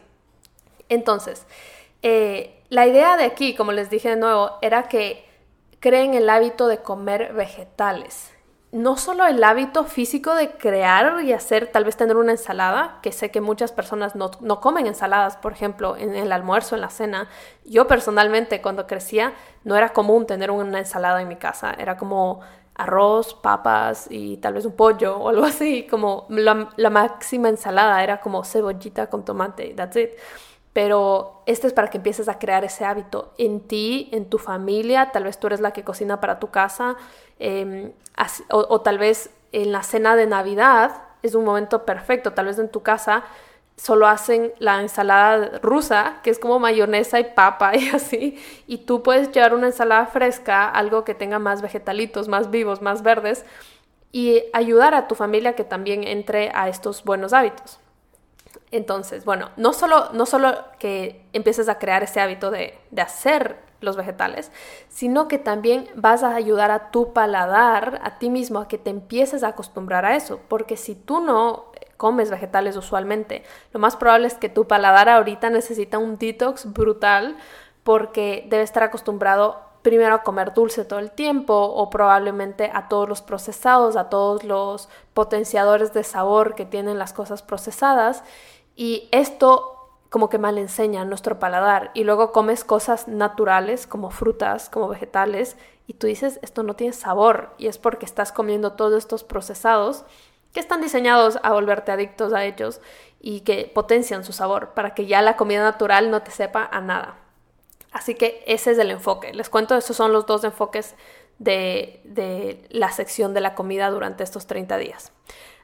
[0.89, 1.45] Entonces,
[2.01, 5.25] eh, la idea de aquí, como les dije de nuevo, era que
[5.79, 8.33] creen el hábito de comer vegetales.
[8.71, 13.11] No solo el hábito físico de crear y hacer, tal vez tener una ensalada, que
[13.11, 14.31] sé que muchas personas no,
[14.61, 17.27] comen ensaladas, por ejemplo, en el almuerzo, en la cena.
[17.65, 19.33] Yo personalmente, cuando crecía,
[19.65, 21.75] no era común tener una ensalada en mi casa.
[21.77, 22.39] Era como
[22.75, 28.01] arroz, papas y tal vez un pollo o algo así, como la, la máxima ensalada
[28.01, 30.11] era como cebollita con tomate, that's it
[30.73, 35.11] pero este es para que empieces a crear ese hábito en ti, en tu familia,
[35.11, 36.95] tal vez tú eres la que cocina para tu casa,
[37.39, 37.91] em,
[38.49, 42.69] o, tal vez en la cena de Navidad es un momento perfecto, tal vez en
[42.69, 43.23] tu casa
[43.75, 49.03] solo hacen la ensalada rusa, que es como mayonesa y papa y así, y tú
[49.03, 53.43] puedes llevar una ensalada fresca, algo que tenga más vegetalitos, más vivos, más verdes,
[54.13, 57.80] y ayudar a tu familia que también entre a estos buenos hábitos.
[58.71, 63.57] Entonces, bueno, no solo, no solo que empieces a crear ese hábito de, de hacer
[63.81, 64.51] los vegetales,
[64.89, 68.91] sino que también vas a ayudar a tu paladar, a ti mismo, a que te
[68.91, 74.27] empieces a acostumbrar a eso, porque si tú no comes vegetales usualmente, lo más probable
[74.27, 77.37] es que tu paladar ahorita necesita un detox brutal
[77.83, 83.09] porque debe estar acostumbrado primero a comer dulce todo el tiempo o probablemente a todos
[83.09, 88.23] los procesados, a todos los potenciadores de sabor que tienen las cosas procesadas
[88.81, 94.69] y esto como que mal enseña nuestro paladar y luego comes cosas naturales como frutas,
[94.69, 98.97] como vegetales y tú dices esto no tiene sabor y es porque estás comiendo todos
[98.97, 100.03] estos procesados
[100.51, 102.81] que están diseñados a volverte adictos a ellos
[103.19, 106.81] y que potencian su sabor para que ya la comida natural no te sepa a
[106.81, 107.19] nada.
[107.91, 109.31] Así que ese es el enfoque.
[109.31, 110.95] Les cuento, esos son los dos enfoques
[111.37, 115.11] de, de la sección de la comida durante estos 30 días.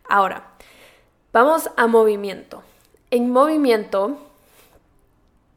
[0.07, 0.51] Ahora,
[1.33, 2.61] vamos a movimiento
[3.11, 4.17] en movimiento,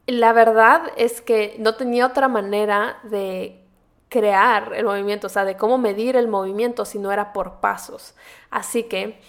[0.06, 3.60] la verdad es que no tenía otra manera de
[4.08, 8.14] crear el movimiento, o sea, de cómo medir el movimiento si no era por pasos.
[8.50, 9.20] Así que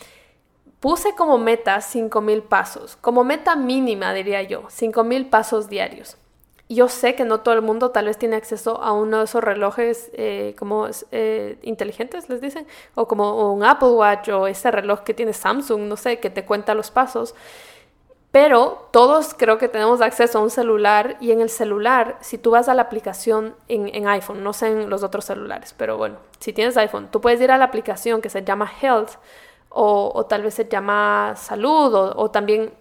[0.80, 6.18] puse como meta 5.000 pasos, como meta mínima diría yo, 5.000 pasos diarios.
[6.68, 9.44] Yo sé que no todo el mundo tal vez tiene acceso a uno de esos
[9.44, 15.02] relojes eh, como eh, inteligentes, les dicen, o como un Apple Watch o ese reloj
[15.02, 17.36] que tiene Samsung, no sé, que te cuenta los pasos.
[18.32, 22.52] Pero todos creo que tenemos acceso a un celular y en el celular, si tú
[22.52, 26.54] vas a la aplicación en, iPhone, no sé en los otros celulares, pero bueno, si
[26.54, 29.12] tienes iPhone, tú puedes ir a la aplicación que se llama Health
[29.68, 32.74] o, tal vez se llama Salud o, también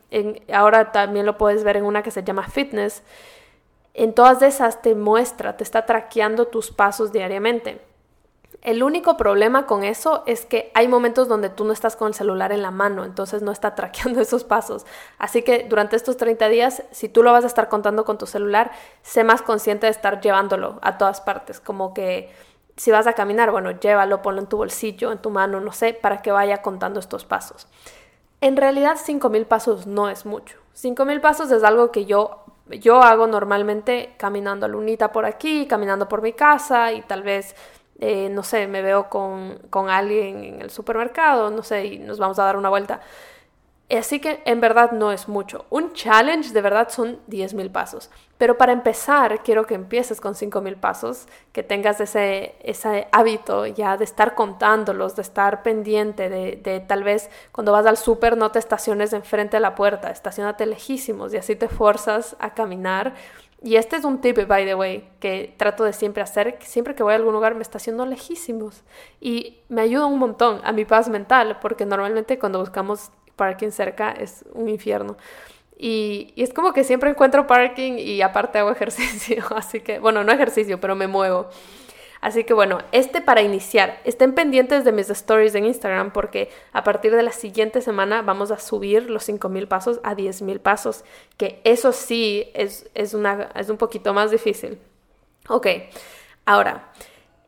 [0.52, 3.02] ahora también lo puedes ver en una que se llama Fitness.
[3.94, 7.80] En todas esas te muestra, te está traqueando tus pasos diariamente.
[8.62, 12.14] El único problema con eso es que hay momentos donde tú no estás con el
[12.14, 14.84] celular en la mano, entonces no está traqueando esos pasos.
[15.18, 18.26] Así que durante estos 30 días, si tú lo vas a estar contando con tu
[18.26, 18.70] celular,
[19.02, 22.30] sé más consciente de estar llevándolo a todas partes, como que
[22.76, 25.92] si vas a caminar, bueno, llévalo, ponlo en tu bolsillo, en tu mano, no sé,
[25.92, 27.66] para que vaya contando estos pasos.
[28.40, 30.58] En realidad 5.000 pasos no es mucho.
[30.74, 36.08] 5.000 pasos es algo que yo, yo hago normalmente caminando a lunita por aquí, caminando
[36.08, 37.54] por mi casa y tal vez
[38.00, 42.18] eh, no sé, me veo con, con, alguien en el supermercado, no sé, y nos
[42.18, 43.00] vamos a dar una vuelta.
[43.90, 45.66] Así que en verdad no es mucho.
[45.68, 48.08] Un challenge de verdad son 10.000 pasos.
[48.38, 53.96] Pero para empezar, quiero que empieces con 5.000 pasos, que tengas ese, ese hábito ya
[53.96, 58.52] de estar contándolos, de estar pendiente, de, de tal vez cuando vas al súper no
[58.52, 63.14] te estaciones enfrente de la puerta, estacionate lejísimos y así te fuerzas a caminar
[63.62, 66.58] Y este es un tip, by the way, que trato de siempre hacer.
[66.62, 68.82] Siempre que voy a algún lugar me estaciono lejísimos.
[69.20, 74.12] Y me ayuda un montón a mi paz mental, porque normalmente cuando buscamos parking cerca
[74.12, 75.16] es un infierno.
[75.82, 79.44] Y, es como que siempre encuentro parking y aparte hago ejercicio.
[79.54, 81.48] Así que, bueno, no ejercicio, pero me muevo.
[82.20, 86.84] Así que bueno, este para iniciar, estén pendientes de mis stories en Instagram porque a
[86.84, 91.04] partir de la siguiente semana vamos a subir los 5.000 pasos a 10.000 pasos,
[91.38, 94.78] que eso sí es, es, una, es un poquito más difícil.
[95.48, 95.66] Ok,
[96.44, 96.92] ahora,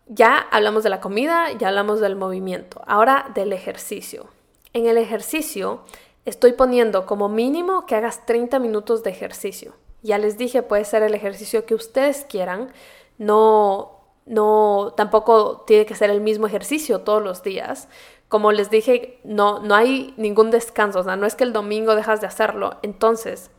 [0.07, 4.29] ya hablamos de la comida, ya hablamos del movimiento, ahora del ejercicio.
[4.73, 5.83] En el ejercicio
[6.25, 9.75] estoy poniendo como mínimo que hagas 30 minutos de ejercicio.
[10.03, 12.73] Ya les dije, puede ser el ejercicio que ustedes quieran,
[13.19, 17.89] no no tampoco tiene que ser el mismo ejercicio todos los días.
[18.29, 21.95] Como les dije, no, no hay ningún descanso, o sea, no es que el domingo
[21.95, 22.77] dejas de hacerlo.
[22.83, 23.51] Entonces,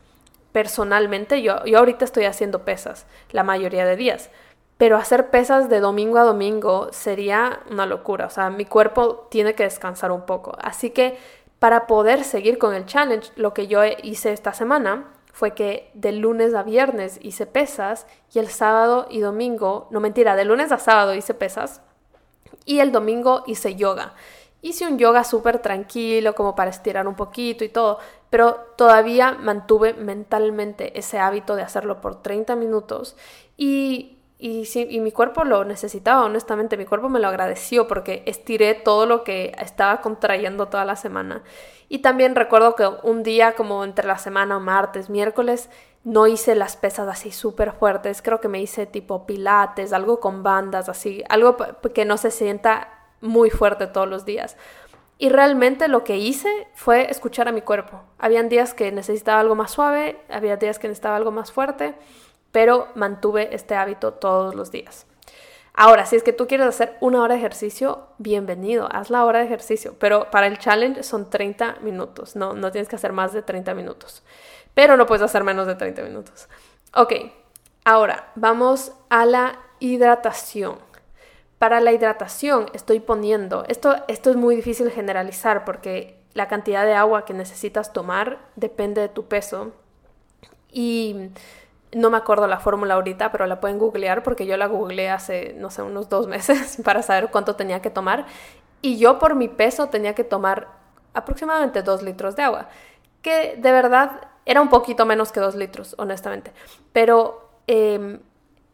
[0.52, 4.30] personalmente, yo, yo ahorita estoy haciendo pesas la mayoría de días,
[4.76, 9.54] pero hacer pesas de domingo a domingo sería una locura, o sea, mi cuerpo tiene
[9.54, 10.56] que descansar un poco.
[10.60, 11.16] Así que
[11.58, 16.12] para poder seguir con el challenge, lo que yo hice esta semana fue que de
[16.12, 20.78] lunes a viernes hice pesas y el sábado y domingo, no mentira, de lunes a
[20.78, 21.80] sábado hice pesas
[22.64, 24.14] y el domingo hice yoga.
[24.62, 27.98] Hice un yoga súper tranquilo, como para estirar un poquito y todo,
[28.30, 33.16] pero todavía mantuve mentalmente ese hábito de hacerlo por 30 minutos
[33.56, 38.74] y y, y, mi cuerpo lo necesitaba, honestamente, mi cuerpo me lo agradeció porque estiré
[38.74, 41.42] todo lo que estaba contrayendo toda la semana.
[41.88, 45.70] Y también recuerdo que un día como entre la semana, martes, miércoles,
[46.02, 50.42] no hice las pesas así súper fuertes, creo que me hice tipo pilates, algo con
[50.42, 51.56] bandas, así, algo
[51.94, 52.88] que no se sienta
[53.20, 54.56] muy fuerte todos los días.
[55.16, 58.02] Y realmente lo que hice fue escuchar a mi cuerpo.
[58.18, 61.94] Habían días que necesitaba algo más suave, había días que necesitaba algo más fuerte
[62.54, 65.06] pero mantuve este hábito todos los días.
[65.74, 69.40] Ahora, si es que tú quieres hacer una hora de ejercicio, bienvenido, haz la hora
[69.40, 73.32] de ejercicio, pero para el challenge son 30 minutos, no, no tienes que hacer más
[73.32, 74.22] de 30 minutos,
[74.72, 76.48] pero no puedes hacer menos de 30 minutos.
[76.94, 77.14] Ok,
[77.84, 80.78] ahora vamos a la hidratación.
[81.58, 86.94] Para la hidratación estoy poniendo, esto, esto es muy difícil generalizar porque la cantidad de
[86.94, 89.72] agua que necesitas tomar depende de tu peso
[90.70, 91.30] y
[91.94, 95.54] no me acuerdo la fórmula ahorita, pero la pueden googlear porque yo la googleé hace,
[95.58, 98.26] no sé, unos dos meses para saber cuánto tenía que tomar.
[98.82, 100.68] Y yo por mi peso tenía que tomar
[101.14, 102.68] aproximadamente dos litros de agua,
[103.22, 106.52] que de verdad era un poquito menos que dos litros, honestamente.
[106.92, 108.20] Pero em,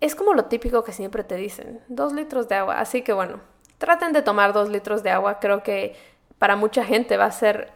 [0.01, 2.81] es como lo típico que siempre te dicen, dos litros de agua.
[2.81, 3.41] Así que bueno,
[3.79, 5.39] traten de tomar dos litros de agua.
[5.39, 5.95] Creo que
[6.39, 7.71] para mucha gente va a ser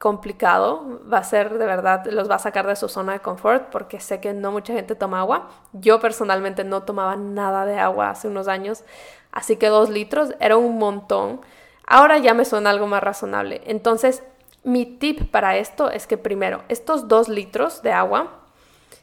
[0.00, 3.68] complicado, va a ser de verdad, los va a sacar de su zona de confort
[3.68, 5.50] porque sé que no mucha gente toma agua.
[5.74, 8.82] Yo personalmente no tomaba nada de agua hace unos años,
[9.30, 11.42] así que dos litros era un montón.
[11.86, 13.60] Ahora ya me suena algo más razonable.
[13.66, 14.22] Entonces,
[14.64, 18.40] mi tip para esto es que primero, estos dos litros de agua,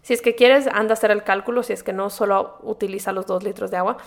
[0.01, 3.11] si es que quieres, anda a hacer el cálculo, si es que no, solo utiliza
[3.11, 3.97] los dos litros de agua.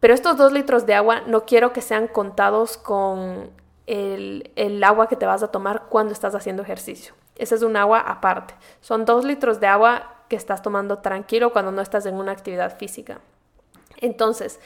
[0.00, 3.50] Pero estos dos litros de agua no quiero que sean contados con
[3.88, 7.14] el, agua que te vas a tomar cuando estás haciendo ejercicio.
[7.36, 8.54] Ese es un agua aparte.
[8.80, 12.76] Son dos litros de agua que estás tomando tranquilo cuando no estás en una actividad
[12.76, 13.20] física.
[13.96, 14.60] Entonces,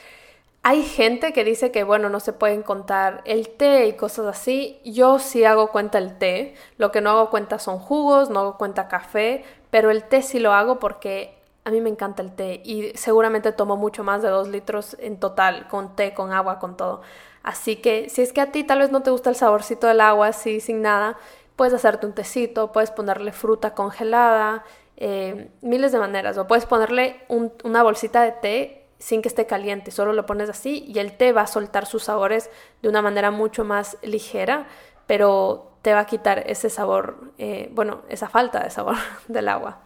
[0.61, 4.81] hay gente que dice que, bueno, no se pueden contar el té y cosas así.
[4.83, 6.55] Yo sí hago cuenta el té.
[6.77, 10.39] Lo que no hago cuenta son jugos, no hago cuenta café, pero el té sí
[10.39, 14.29] lo hago porque a mí me encanta el té y seguramente tomo mucho más de
[14.29, 17.01] dos litros en total, con té, con agua, con todo.
[17.43, 20.01] Así que si es que a ti tal vez no te gusta el saborcito del
[20.01, 21.17] agua así sin nada,
[21.55, 24.63] puedes hacerte un tecito, puedes ponerle fruta congelada,
[24.97, 26.37] eh, miles de maneras.
[26.37, 30.85] O puedes ponerle una bolsita de té sin que esté caliente, solo lo pones así
[30.87, 32.49] y el té va a soltar sus sabores
[32.81, 34.67] de una manera mucho más ligera,
[35.07, 38.95] pero te va a quitar ese sabor, eh, bueno, esa falta de sabor
[39.27, 39.81] del agua.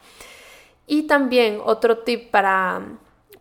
[0.85, 2.81] Y también otro tip para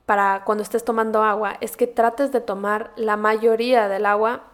[0.06, 4.44] para cuando estés tomando agua es que trates de tomar la mayoría del agua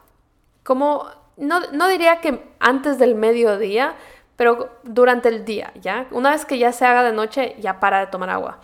[0.62, 3.94] como, no, no diría que antes del mediodía,
[4.36, 6.06] pero durante el día, ¿ya?
[6.10, 8.60] Una vez que ya se haga de noche, ya para de tomar agua.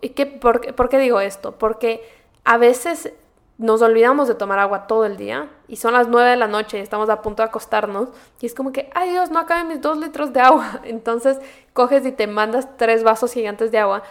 [0.00, 1.52] ¿Y qué, por, qué digo esto?
[1.58, 2.08] Porque
[2.44, 3.12] a veces
[3.58, 6.78] nos olvidamos de tomar agua todo el día y son las 9 de la noche
[6.78, 8.08] y estamos a punto de acostarnos
[8.40, 10.80] y es como que, ay Dios, no acaben mis dos litros de agua.
[10.84, 11.38] Entonces
[11.72, 14.04] coges y te mandas tres vasos gigantes de agua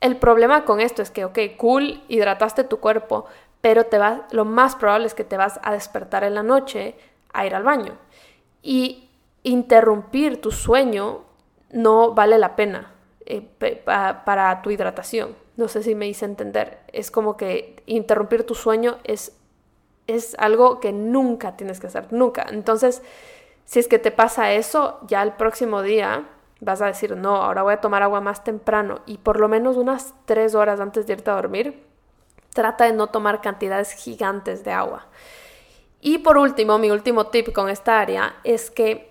[0.00, 3.26] el problema con esto es que, ok, cool, hidrataste tu cuerpo,
[3.60, 6.94] pero te vas, lo más probable es que te vas a despertar en la noche
[7.32, 7.96] a ir al baño.
[8.62, 9.10] Y
[9.42, 11.22] interrumpir tu sueño
[11.70, 12.92] no vale la pena.
[13.26, 13.42] eh,
[14.24, 15.36] para tu hidratación.
[15.56, 16.78] No sé si me hice entender.
[16.92, 19.36] Es como que interrumpir tu sueño es,
[20.08, 22.46] es algo que nunca tienes que hacer, nunca.
[22.50, 23.02] Entonces,
[23.66, 26.24] si es que te pasa eso, ya el próximo día
[26.60, 29.76] vas a decir, no, ahora voy a tomar agua más temprano y por lo menos
[29.76, 31.86] unas tres horas antes de irte a dormir,
[32.52, 35.06] trata de no tomar cantidades gigantes de agua.
[36.00, 39.10] Y por último, mi último tip con esta área es que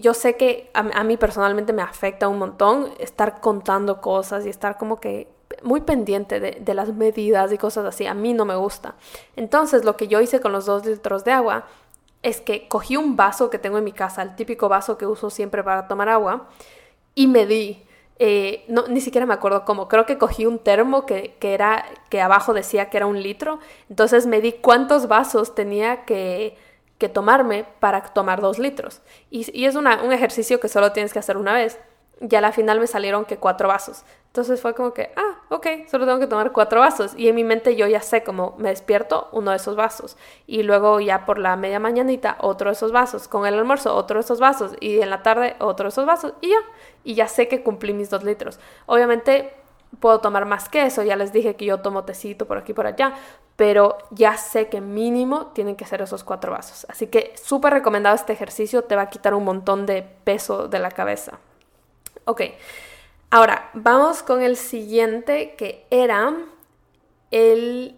[0.00, 4.78] yo sé que a, mí personalmente me afecta un montón estar contando cosas y estar
[4.78, 5.28] como que
[5.62, 8.06] muy pendiente de, de, las medidas y cosas así.
[8.06, 8.94] A mí no me gusta.
[9.36, 11.66] Entonces lo que yo hice con los dos litros de agua
[12.22, 15.30] es que cogí un vaso que tengo en mi casa, el típico vaso que uso
[15.30, 16.48] siempre para tomar agua,
[17.14, 17.84] y medí.
[18.22, 22.20] Eh, no, ni siquiera me acuerdo cómo, creo que cogí un termo que, era, que
[22.20, 26.58] abajo decía que era un litro, entonces medí cuántos vasos tenía que,
[26.98, 29.00] que tomarme para tomar dos litros.
[29.30, 31.78] Y es un ejercicio que solo tienes que hacer una vez.
[32.20, 34.04] Y a la final me salieron que cuatro vasos.
[34.26, 37.14] Entonces fue como que, ah, ok, solo tengo que tomar cuatro vasos.
[37.16, 40.18] Y en mi mente yo ya sé cómo me despierto uno de esos vasos.
[40.46, 43.26] Y luego ya por la media mañanita otro de esos vasos.
[43.26, 44.76] Con el almuerzo otro de esos vasos.
[44.80, 46.34] Y en la tarde otro de esos vasos.
[46.42, 46.58] Y ya.
[47.04, 48.60] Y ya sé que cumplí mis dos litros.
[48.84, 49.54] Obviamente
[49.98, 51.02] puedo tomar más que eso.
[51.02, 53.14] Ya les dije que yo tomo tecito por aquí por allá.
[53.56, 56.86] Pero ya sé que mínimo tienen que ser esos cuatro vasos.
[56.90, 58.84] Así que súper recomendado este ejercicio.
[58.84, 61.40] Te va a quitar un montón de peso de la cabeza.
[62.24, 62.42] Ok.
[63.30, 66.34] Ahora, vamos con el siguiente que era
[67.30, 67.96] el...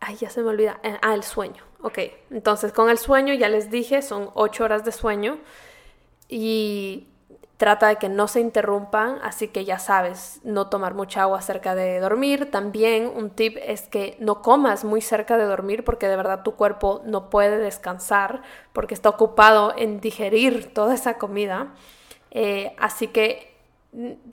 [0.00, 0.80] Ay, ya se me olvida.
[0.82, 1.62] Eh, ah, el sueño.
[1.82, 1.98] Ok,
[2.30, 5.38] entonces con el sueño ya les dije, son 8 horas de sueño
[6.28, 7.08] y
[7.56, 11.74] trata de que no se interrumpan, así que ya sabes, no tomar mucha agua cerca
[11.74, 12.50] de dormir.
[12.50, 16.54] También un tip es que no comas muy cerca de dormir porque de verdad tu
[16.54, 18.42] cuerpo no puede descansar
[18.72, 21.74] porque está ocupado en digerir toda esa comida.
[22.30, 23.49] Eh, así que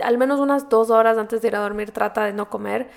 [0.02, 2.90] al menos unas dos horas antes de ir a dormir trata de no comer.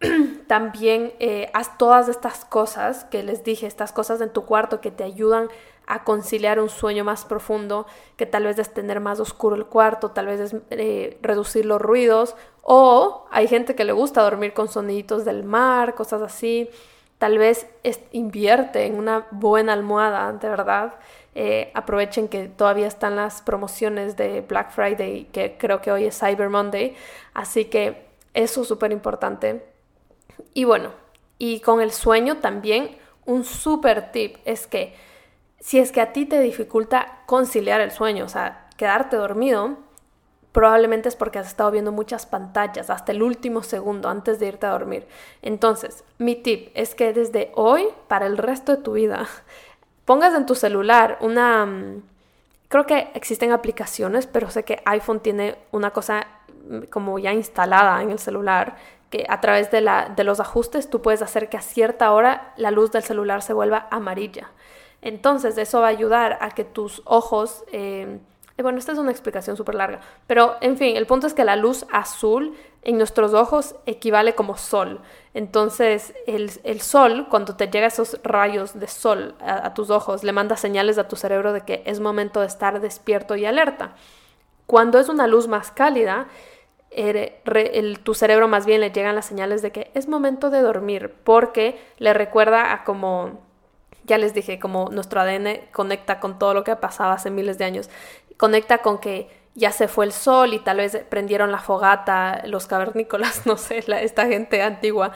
[0.46, 4.90] También eh, haz todas estas cosas que les dije, estas cosas en tu cuarto que
[4.90, 5.48] te ayudan
[5.86, 7.86] a conciliar un sueño más profundo,
[8.16, 11.80] que tal vez es tener más oscuro el cuarto, tal vez es eh, reducir los
[11.80, 16.68] ruidos, o hay gente que le gusta dormir con soniditos del mar, cosas así,
[17.18, 17.68] tal vez
[18.10, 20.94] invierte en una buena almohada, de verdad,
[21.38, 26.18] eh, aprovechen que todavía están las promociones de Black Friday, que creo que hoy es
[26.18, 26.96] Cyber Monday.
[27.34, 29.62] Así que eso es súper importante.
[30.54, 30.92] Y bueno,
[31.38, 34.94] y con el sueño también, un súper tip es que
[35.60, 39.76] si es que a ti te dificulta conciliar el sueño, o sea, quedarte dormido,
[40.52, 44.64] probablemente es porque has estado viendo muchas pantallas hasta el último segundo antes de irte
[44.64, 45.06] a dormir.
[45.42, 49.26] Entonces, mi tip es que desde hoy, para el resto de tu vida,
[50.06, 51.66] pongas en tu celular una...
[51.66, 52.02] Mm,
[52.68, 56.26] creo que existen aplicaciones, pero sé que iPhone tiene una cosa
[56.68, 58.76] mm, como ya instalada en el celular,
[59.10, 62.54] que a través de, la, de los ajustes tú puedes hacer que a cierta hora
[62.56, 64.50] la luz del celular se vuelva amarilla.
[65.02, 67.64] Entonces eso va a ayudar a que tus ojos...
[67.72, 68.18] Eh,
[68.62, 71.56] bueno, esta es una explicación súper larga, pero en fin, el punto es que la
[71.56, 75.00] luz azul en nuestros ojos equivale como sol.
[75.34, 80.56] Entonces, el, sol, cuando te llega esos rayos de sol a, tus ojos, le manda
[80.56, 83.96] señales a tu cerebro de que es momento de estar despierto y alerta.
[84.66, 86.28] Cuando es una luz más cálida,
[88.04, 91.78] tu cerebro más bien le llegan las señales de que es momento de dormir, porque
[91.98, 93.44] le recuerda a como
[94.06, 97.58] ya les dije, como nuestro ADN conecta con todo lo que ha pasado hace miles
[97.58, 97.90] de años
[98.36, 102.66] conecta con que ya se fue el sol y tal vez prendieron la fogata los
[102.66, 105.12] cavernícolas, no sé, esta gente antigua.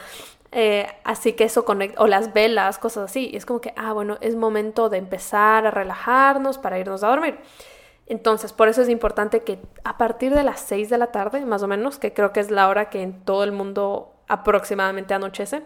[0.53, 3.31] Eh, así que eso conecta, o las velas, cosas así.
[3.35, 7.39] Es como que, ah, bueno, es momento de empezar a relajarnos para irnos a dormir.
[8.07, 11.62] Entonces, por eso es importante que a partir de las 6 de la tarde, más
[11.62, 15.62] o menos, que creo que es la hora que en todo el mundo aproximadamente anochece,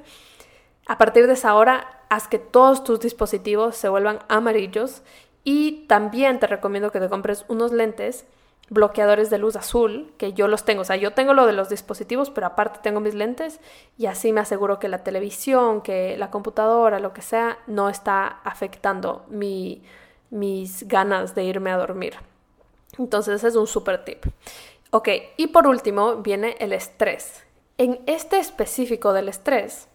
[0.86, 5.02] a partir de esa hora, haz que todos tus dispositivos se vuelvan amarillos
[5.44, 8.26] y también te recomiendo que te compres unos lentes
[8.70, 10.82] bloqueadores de luz azul, que yo los tengo.
[10.82, 13.60] O sea, yo tengo lo de los dispositivos, pero aparte tengo mis lentes
[13.98, 18.26] y así me aseguro que la televisión, que la computadora, lo que sea, no está
[18.26, 19.82] afectando mi,
[20.30, 22.14] mis ganas de irme a dormir.
[22.98, 24.24] Entonces ese es un super tip.
[24.90, 27.44] Ok, y por último viene el estrés.
[27.76, 29.88] En este específico del estrés,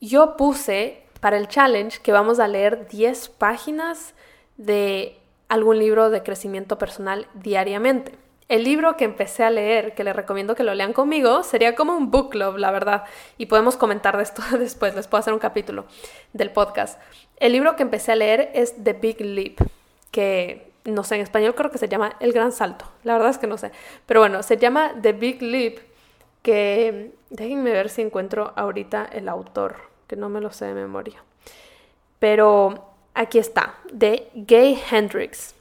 [0.00, 4.14] yo puse para el challenge que vamos a leer 10 páginas
[4.56, 8.12] de algún libro de crecimiento personal diariamente.
[8.48, 11.96] El libro que empecé a leer, que les recomiendo que lo lean conmigo, sería como
[11.96, 13.04] un book club, la verdad.
[13.38, 15.86] Y podemos comentar de esto después, les puedo hacer un capítulo
[16.32, 17.00] del podcast.
[17.38, 19.60] El libro que empecé a leer es The Big Leap,
[20.10, 23.38] que no sé, en español creo que se llama El Gran Salto, la verdad es
[23.38, 23.72] que no sé,
[24.06, 25.78] pero bueno, se llama The Big Leap,
[26.42, 29.76] que déjenme ver si encuentro ahorita el autor,
[30.06, 31.22] que no me lo sé de memoria,
[32.18, 35.54] pero aquí está, de Gay Hendrix.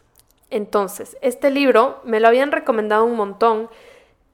[0.52, 3.70] Entonces, este libro me lo habían recomendado un montón,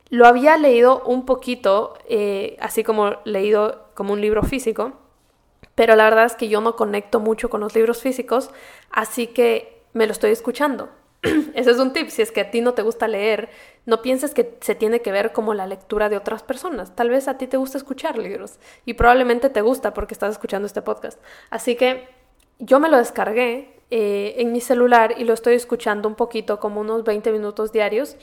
[0.09, 4.93] lo había leído un poquito, eh, así como leído como un libro físico,
[5.75, 8.49] pero la verdad es que yo no conecto mucho con los libros físicos,
[8.89, 10.89] así que me lo estoy escuchando.
[11.53, 13.49] Ese es un tip, si es que a ti no te gusta leer,
[13.85, 16.95] no pienses que se tiene que ver como la lectura de otras personas.
[16.95, 20.65] Tal vez a ti te gusta escuchar libros y probablemente te gusta porque estás escuchando
[20.65, 21.19] este podcast.
[21.51, 22.20] Así que
[22.61, 26.79] yo me lo descargué eh, en mi celular y lo estoy escuchando un poquito, como
[26.79, 28.15] unos 20 minutos diarios.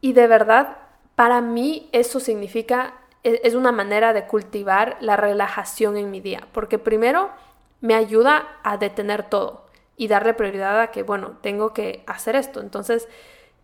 [0.00, 0.76] Y de verdad
[1.14, 6.46] para mí eso significa, e, es una manera de cultivar la relajación en mi día,
[6.52, 7.30] porque primero
[7.80, 9.64] me ayuda a detener todo
[9.96, 12.60] y darle prioridad a que, bueno, tengo que hacer esto.
[12.60, 13.08] Entonces,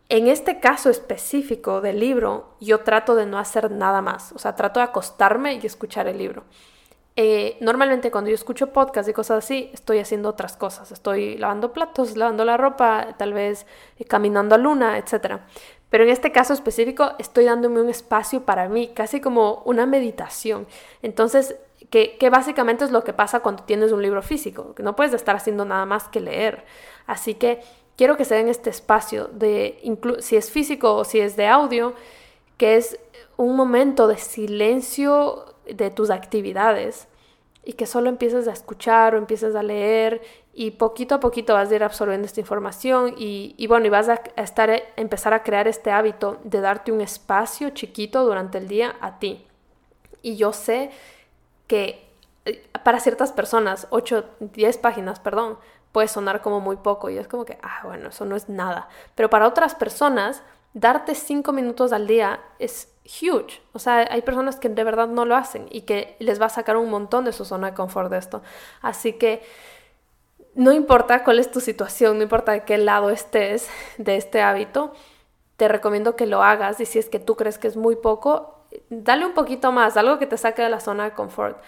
[0.09, 4.57] en este caso específico del libro, yo trato de no hacer nada más, o sea,
[4.57, 6.45] trato de acostarme y escuchar el libro.
[7.17, 10.93] Eh, normalmente cuando yo escucho podcast y cosas así, estoy haciendo otras cosas.
[10.93, 13.67] Estoy lavando platos, lavando la ropa, tal vez
[13.99, 15.41] eh, caminando a luna, etc.
[15.91, 20.67] Pero en este caso específico estoy dándome un espacio para mí, casi como una meditación.
[21.03, 21.57] Entonces,
[21.91, 25.35] que, básicamente es lo que pasa cuando tienes un libro físico, que no puedes estar
[25.35, 26.65] haciendo nada más que leer.
[27.07, 27.61] Así que
[27.97, 29.83] quiero que se den este espacio de,
[30.21, 31.95] si es físico o si es de audio,
[32.57, 32.99] que es
[33.37, 37.09] un momento de silencio de tus actividades
[37.65, 41.71] y que solo empieces a escuchar o empieces a leer y poquito a poquito vas
[41.71, 45.91] a ir absorbiendo esta información y, bueno, y vas a, estar, empezar a crear este
[45.91, 49.47] hábito de darte un espacio chiquito durante el día a ti.
[50.23, 50.91] Y yo sé
[51.67, 52.09] que
[52.45, 55.59] eh, para ciertas personas, 8, 10 páginas, perdón,
[55.93, 58.89] puede sonar como muy poco y es como que, ah, bueno, eso no es nada.
[59.15, 60.43] Pero para otras personas,
[60.75, 63.61] darte 5 minutos al día es huge.
[63.73, 66.51] O sea, hay personas que de verdad no lo hacen y que les va a
[66.51, 68.43] sacar un montón de su zona de confort de esto.
[68.83, 69.43] Así que
[70.55, 73.69] no importa cuál es tu situación, no importa de qué lado estés
[73.99, 74.93] de este hábito,
[75.57, 78.65] te recomiendo que lo hagas y si es que tú crees que es muy poco,
[78.89, 81.63] dale un poquito más, algo que te saque de la zona de confort.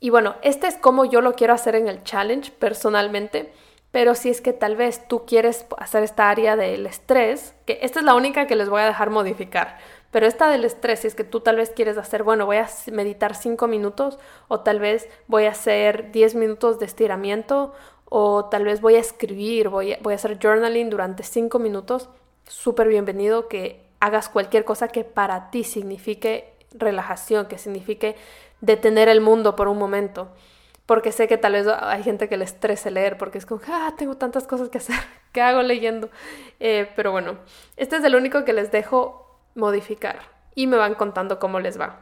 [0.00, 3.52] Y bueno, este es como yo lo quiero hacer en el challenge personalmente,
[3.94, 8.00] pero si es que tal vez tú quieres hacer esta área del estrés, que esta
[8.00, 9.78] es la única que les voy a dejar modificar,
[10.10, 12.68] pero esta del estrés, si es que tú tal vez quieres hacer, bueno, voy a
[12.90, 14.18] meditar 5 minutos
[14.48, 17.72] o tal vez voy a hacer 10 minutos de estiramiento
[18.06, 22.08] o tal vez voy a escribir, voy a, voy a hacer journaling durante cinco minutos,
[22.48, 28.16] súper bienvenido que hagas cualquier cosa que para ti signifique relajación, que signifique
[28.60, 30.32] detener el mundo por un momento.
[30.86, 33.94] Porque sé que tal vez hay gente que le estrese leer porque es como, ah,
[33.96, 34.96] tengo tantas cosas que hacer,
[35.32, 36.10] ¿qué hago leyendo?
[36.60, 37.38] Eh, pero bueno,
[37.76, 40.18] este es el único que les dejo modificar
[40.54, 42.00] y me van contando cómo les va.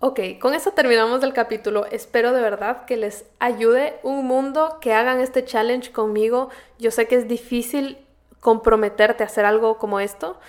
[0.00, 1.86] Ok, con eso terminamos el capítulo.
[1.86, 6.50] Espero de verdad que les ayude un mundo, que hagan este challenge conmigo.
[6.80, 7.98] Yo sé que es difícil
[8.40, 10.40] comprometerte a hacer algo como esto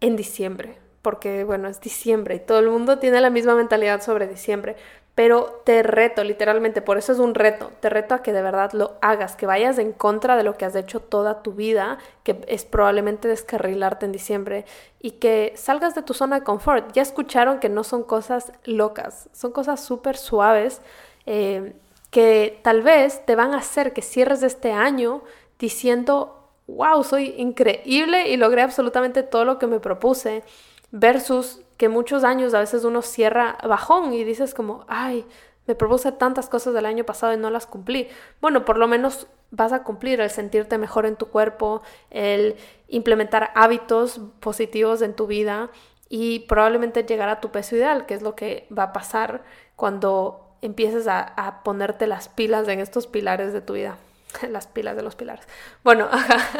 [0.00, 4.26] en diciembre, porque bueno, es diciembre y todo el mundo tiene la misma mentalidad sobre
[4.26, 4.76] diciembre,
[5.16, 8.72] pero te reto, literalmente, por eso es un reto, te reto a que de verdad
[8.72, 12.44] lo hagas, que vayas en contra de lo que has hecho toda tu vida, que
[12.48, 14.66] es probablemente descarrilarte en diciembre,
[15.00, 16.92] y que salgas de tu zona de confort.
[16.92, 20.82] Ya escucharon que no son cosas locas, son cosas súper suaves
[21.24, 21.72] eh,
[22.10, 25.22] que tal vez te van a hacer que cierres este año
[25.58, 30.44] diciendo, wow, soy increíble y logré absolutamente todo lo que me propuse,
[30.90, 35.26] versus que muchos años a veces uno cierra bajón y dices como, ay,
[35.66, 38.08] me propuse tantas cosas del año pasado y no las cumplí.
[38.40, 42.56] Bueno, por lo menos vas a cumplir el sentirte mejor en tu cuerpo, el
[42.88, 45.70] implementar hábitos positivos en tu vida
[46.08, 49.42] y probablemente llegar a tu peso ideal, que es lo que va a pasar
[49.74, 53.96] cuando empieces a, a ponerte las pilas en estos pilares de tu vida.
[54.50, 55.46] las pilas de los pilares.
[55.84, 56.08] Bueno,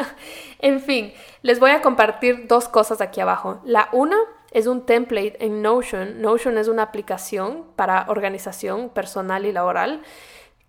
[0.59, 3.61] en fin, les voy a compartir dos cosas aquí abajo.
[3.63, 4.17] La una
[4.51, 6.21] es un template en Notion.
[6.21, 10.01] Notion es una aplicación para organización personal y laboral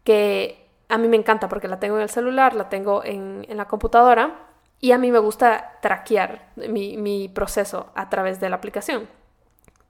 [0.04, 3.66] que a mí me encanta porque la tengo en el celular, la tengo en, la
[3.66, 4.46] computadora
[4.80, 9.08] y a mí me gusta traquear mi, proceso a través de la aplicación.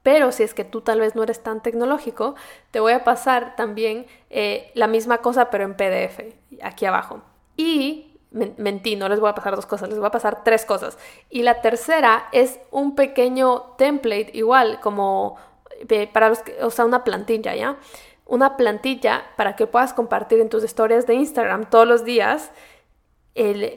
[0.03, 2.35] Pero si es que tú tal vez no eres tan tecnológico,
[2.71, 7.21] te voy a pasar también eh, la misma cosa pero en PDF, aquí abajo.
[7.57, 10.97] Y mentí, no les voy a pasar dos cosas, les voy a pasar tres cosas.
[11.29, 15.37] Y la tercera es un pequeño template, igual como
[16.13, 17.77] para los que, o sea, una plantilla, ¿ya?
[18.25, 22.51] Una plantilla para que puedas compartir en tus historias de Instagram todos los días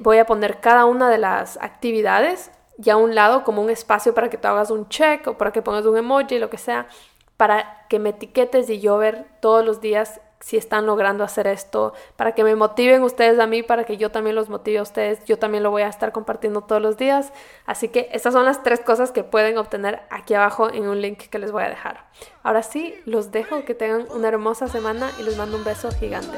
[0.01, 2.51] voy a poner cada una de las actividades
[2.83, 5.53] y a un lado como un espacio para que tú hagas un check o para
[5.53, 6.89] que pongas un emoji, lo que sea,
[7.37, 11.95] para que me etiquetes y yo ver todos los días si están logrando hacer esto,
[12.17, 15.25] para que me motiven ustedes a mí, para que yo también los motive a ustedes.
[15.25, 17.33] Yo también lo voy a estar compartiendo todos los días.
[17.65, 21.29] Así que estas son las tres cosas que pueden obtener aquí abajo en un link
[21.29, 22.05] que les voy a dejar.
[22.43, 26.37] Ahora sí, los dejo, que tengan una hermosa semana y les mando un beso gigante.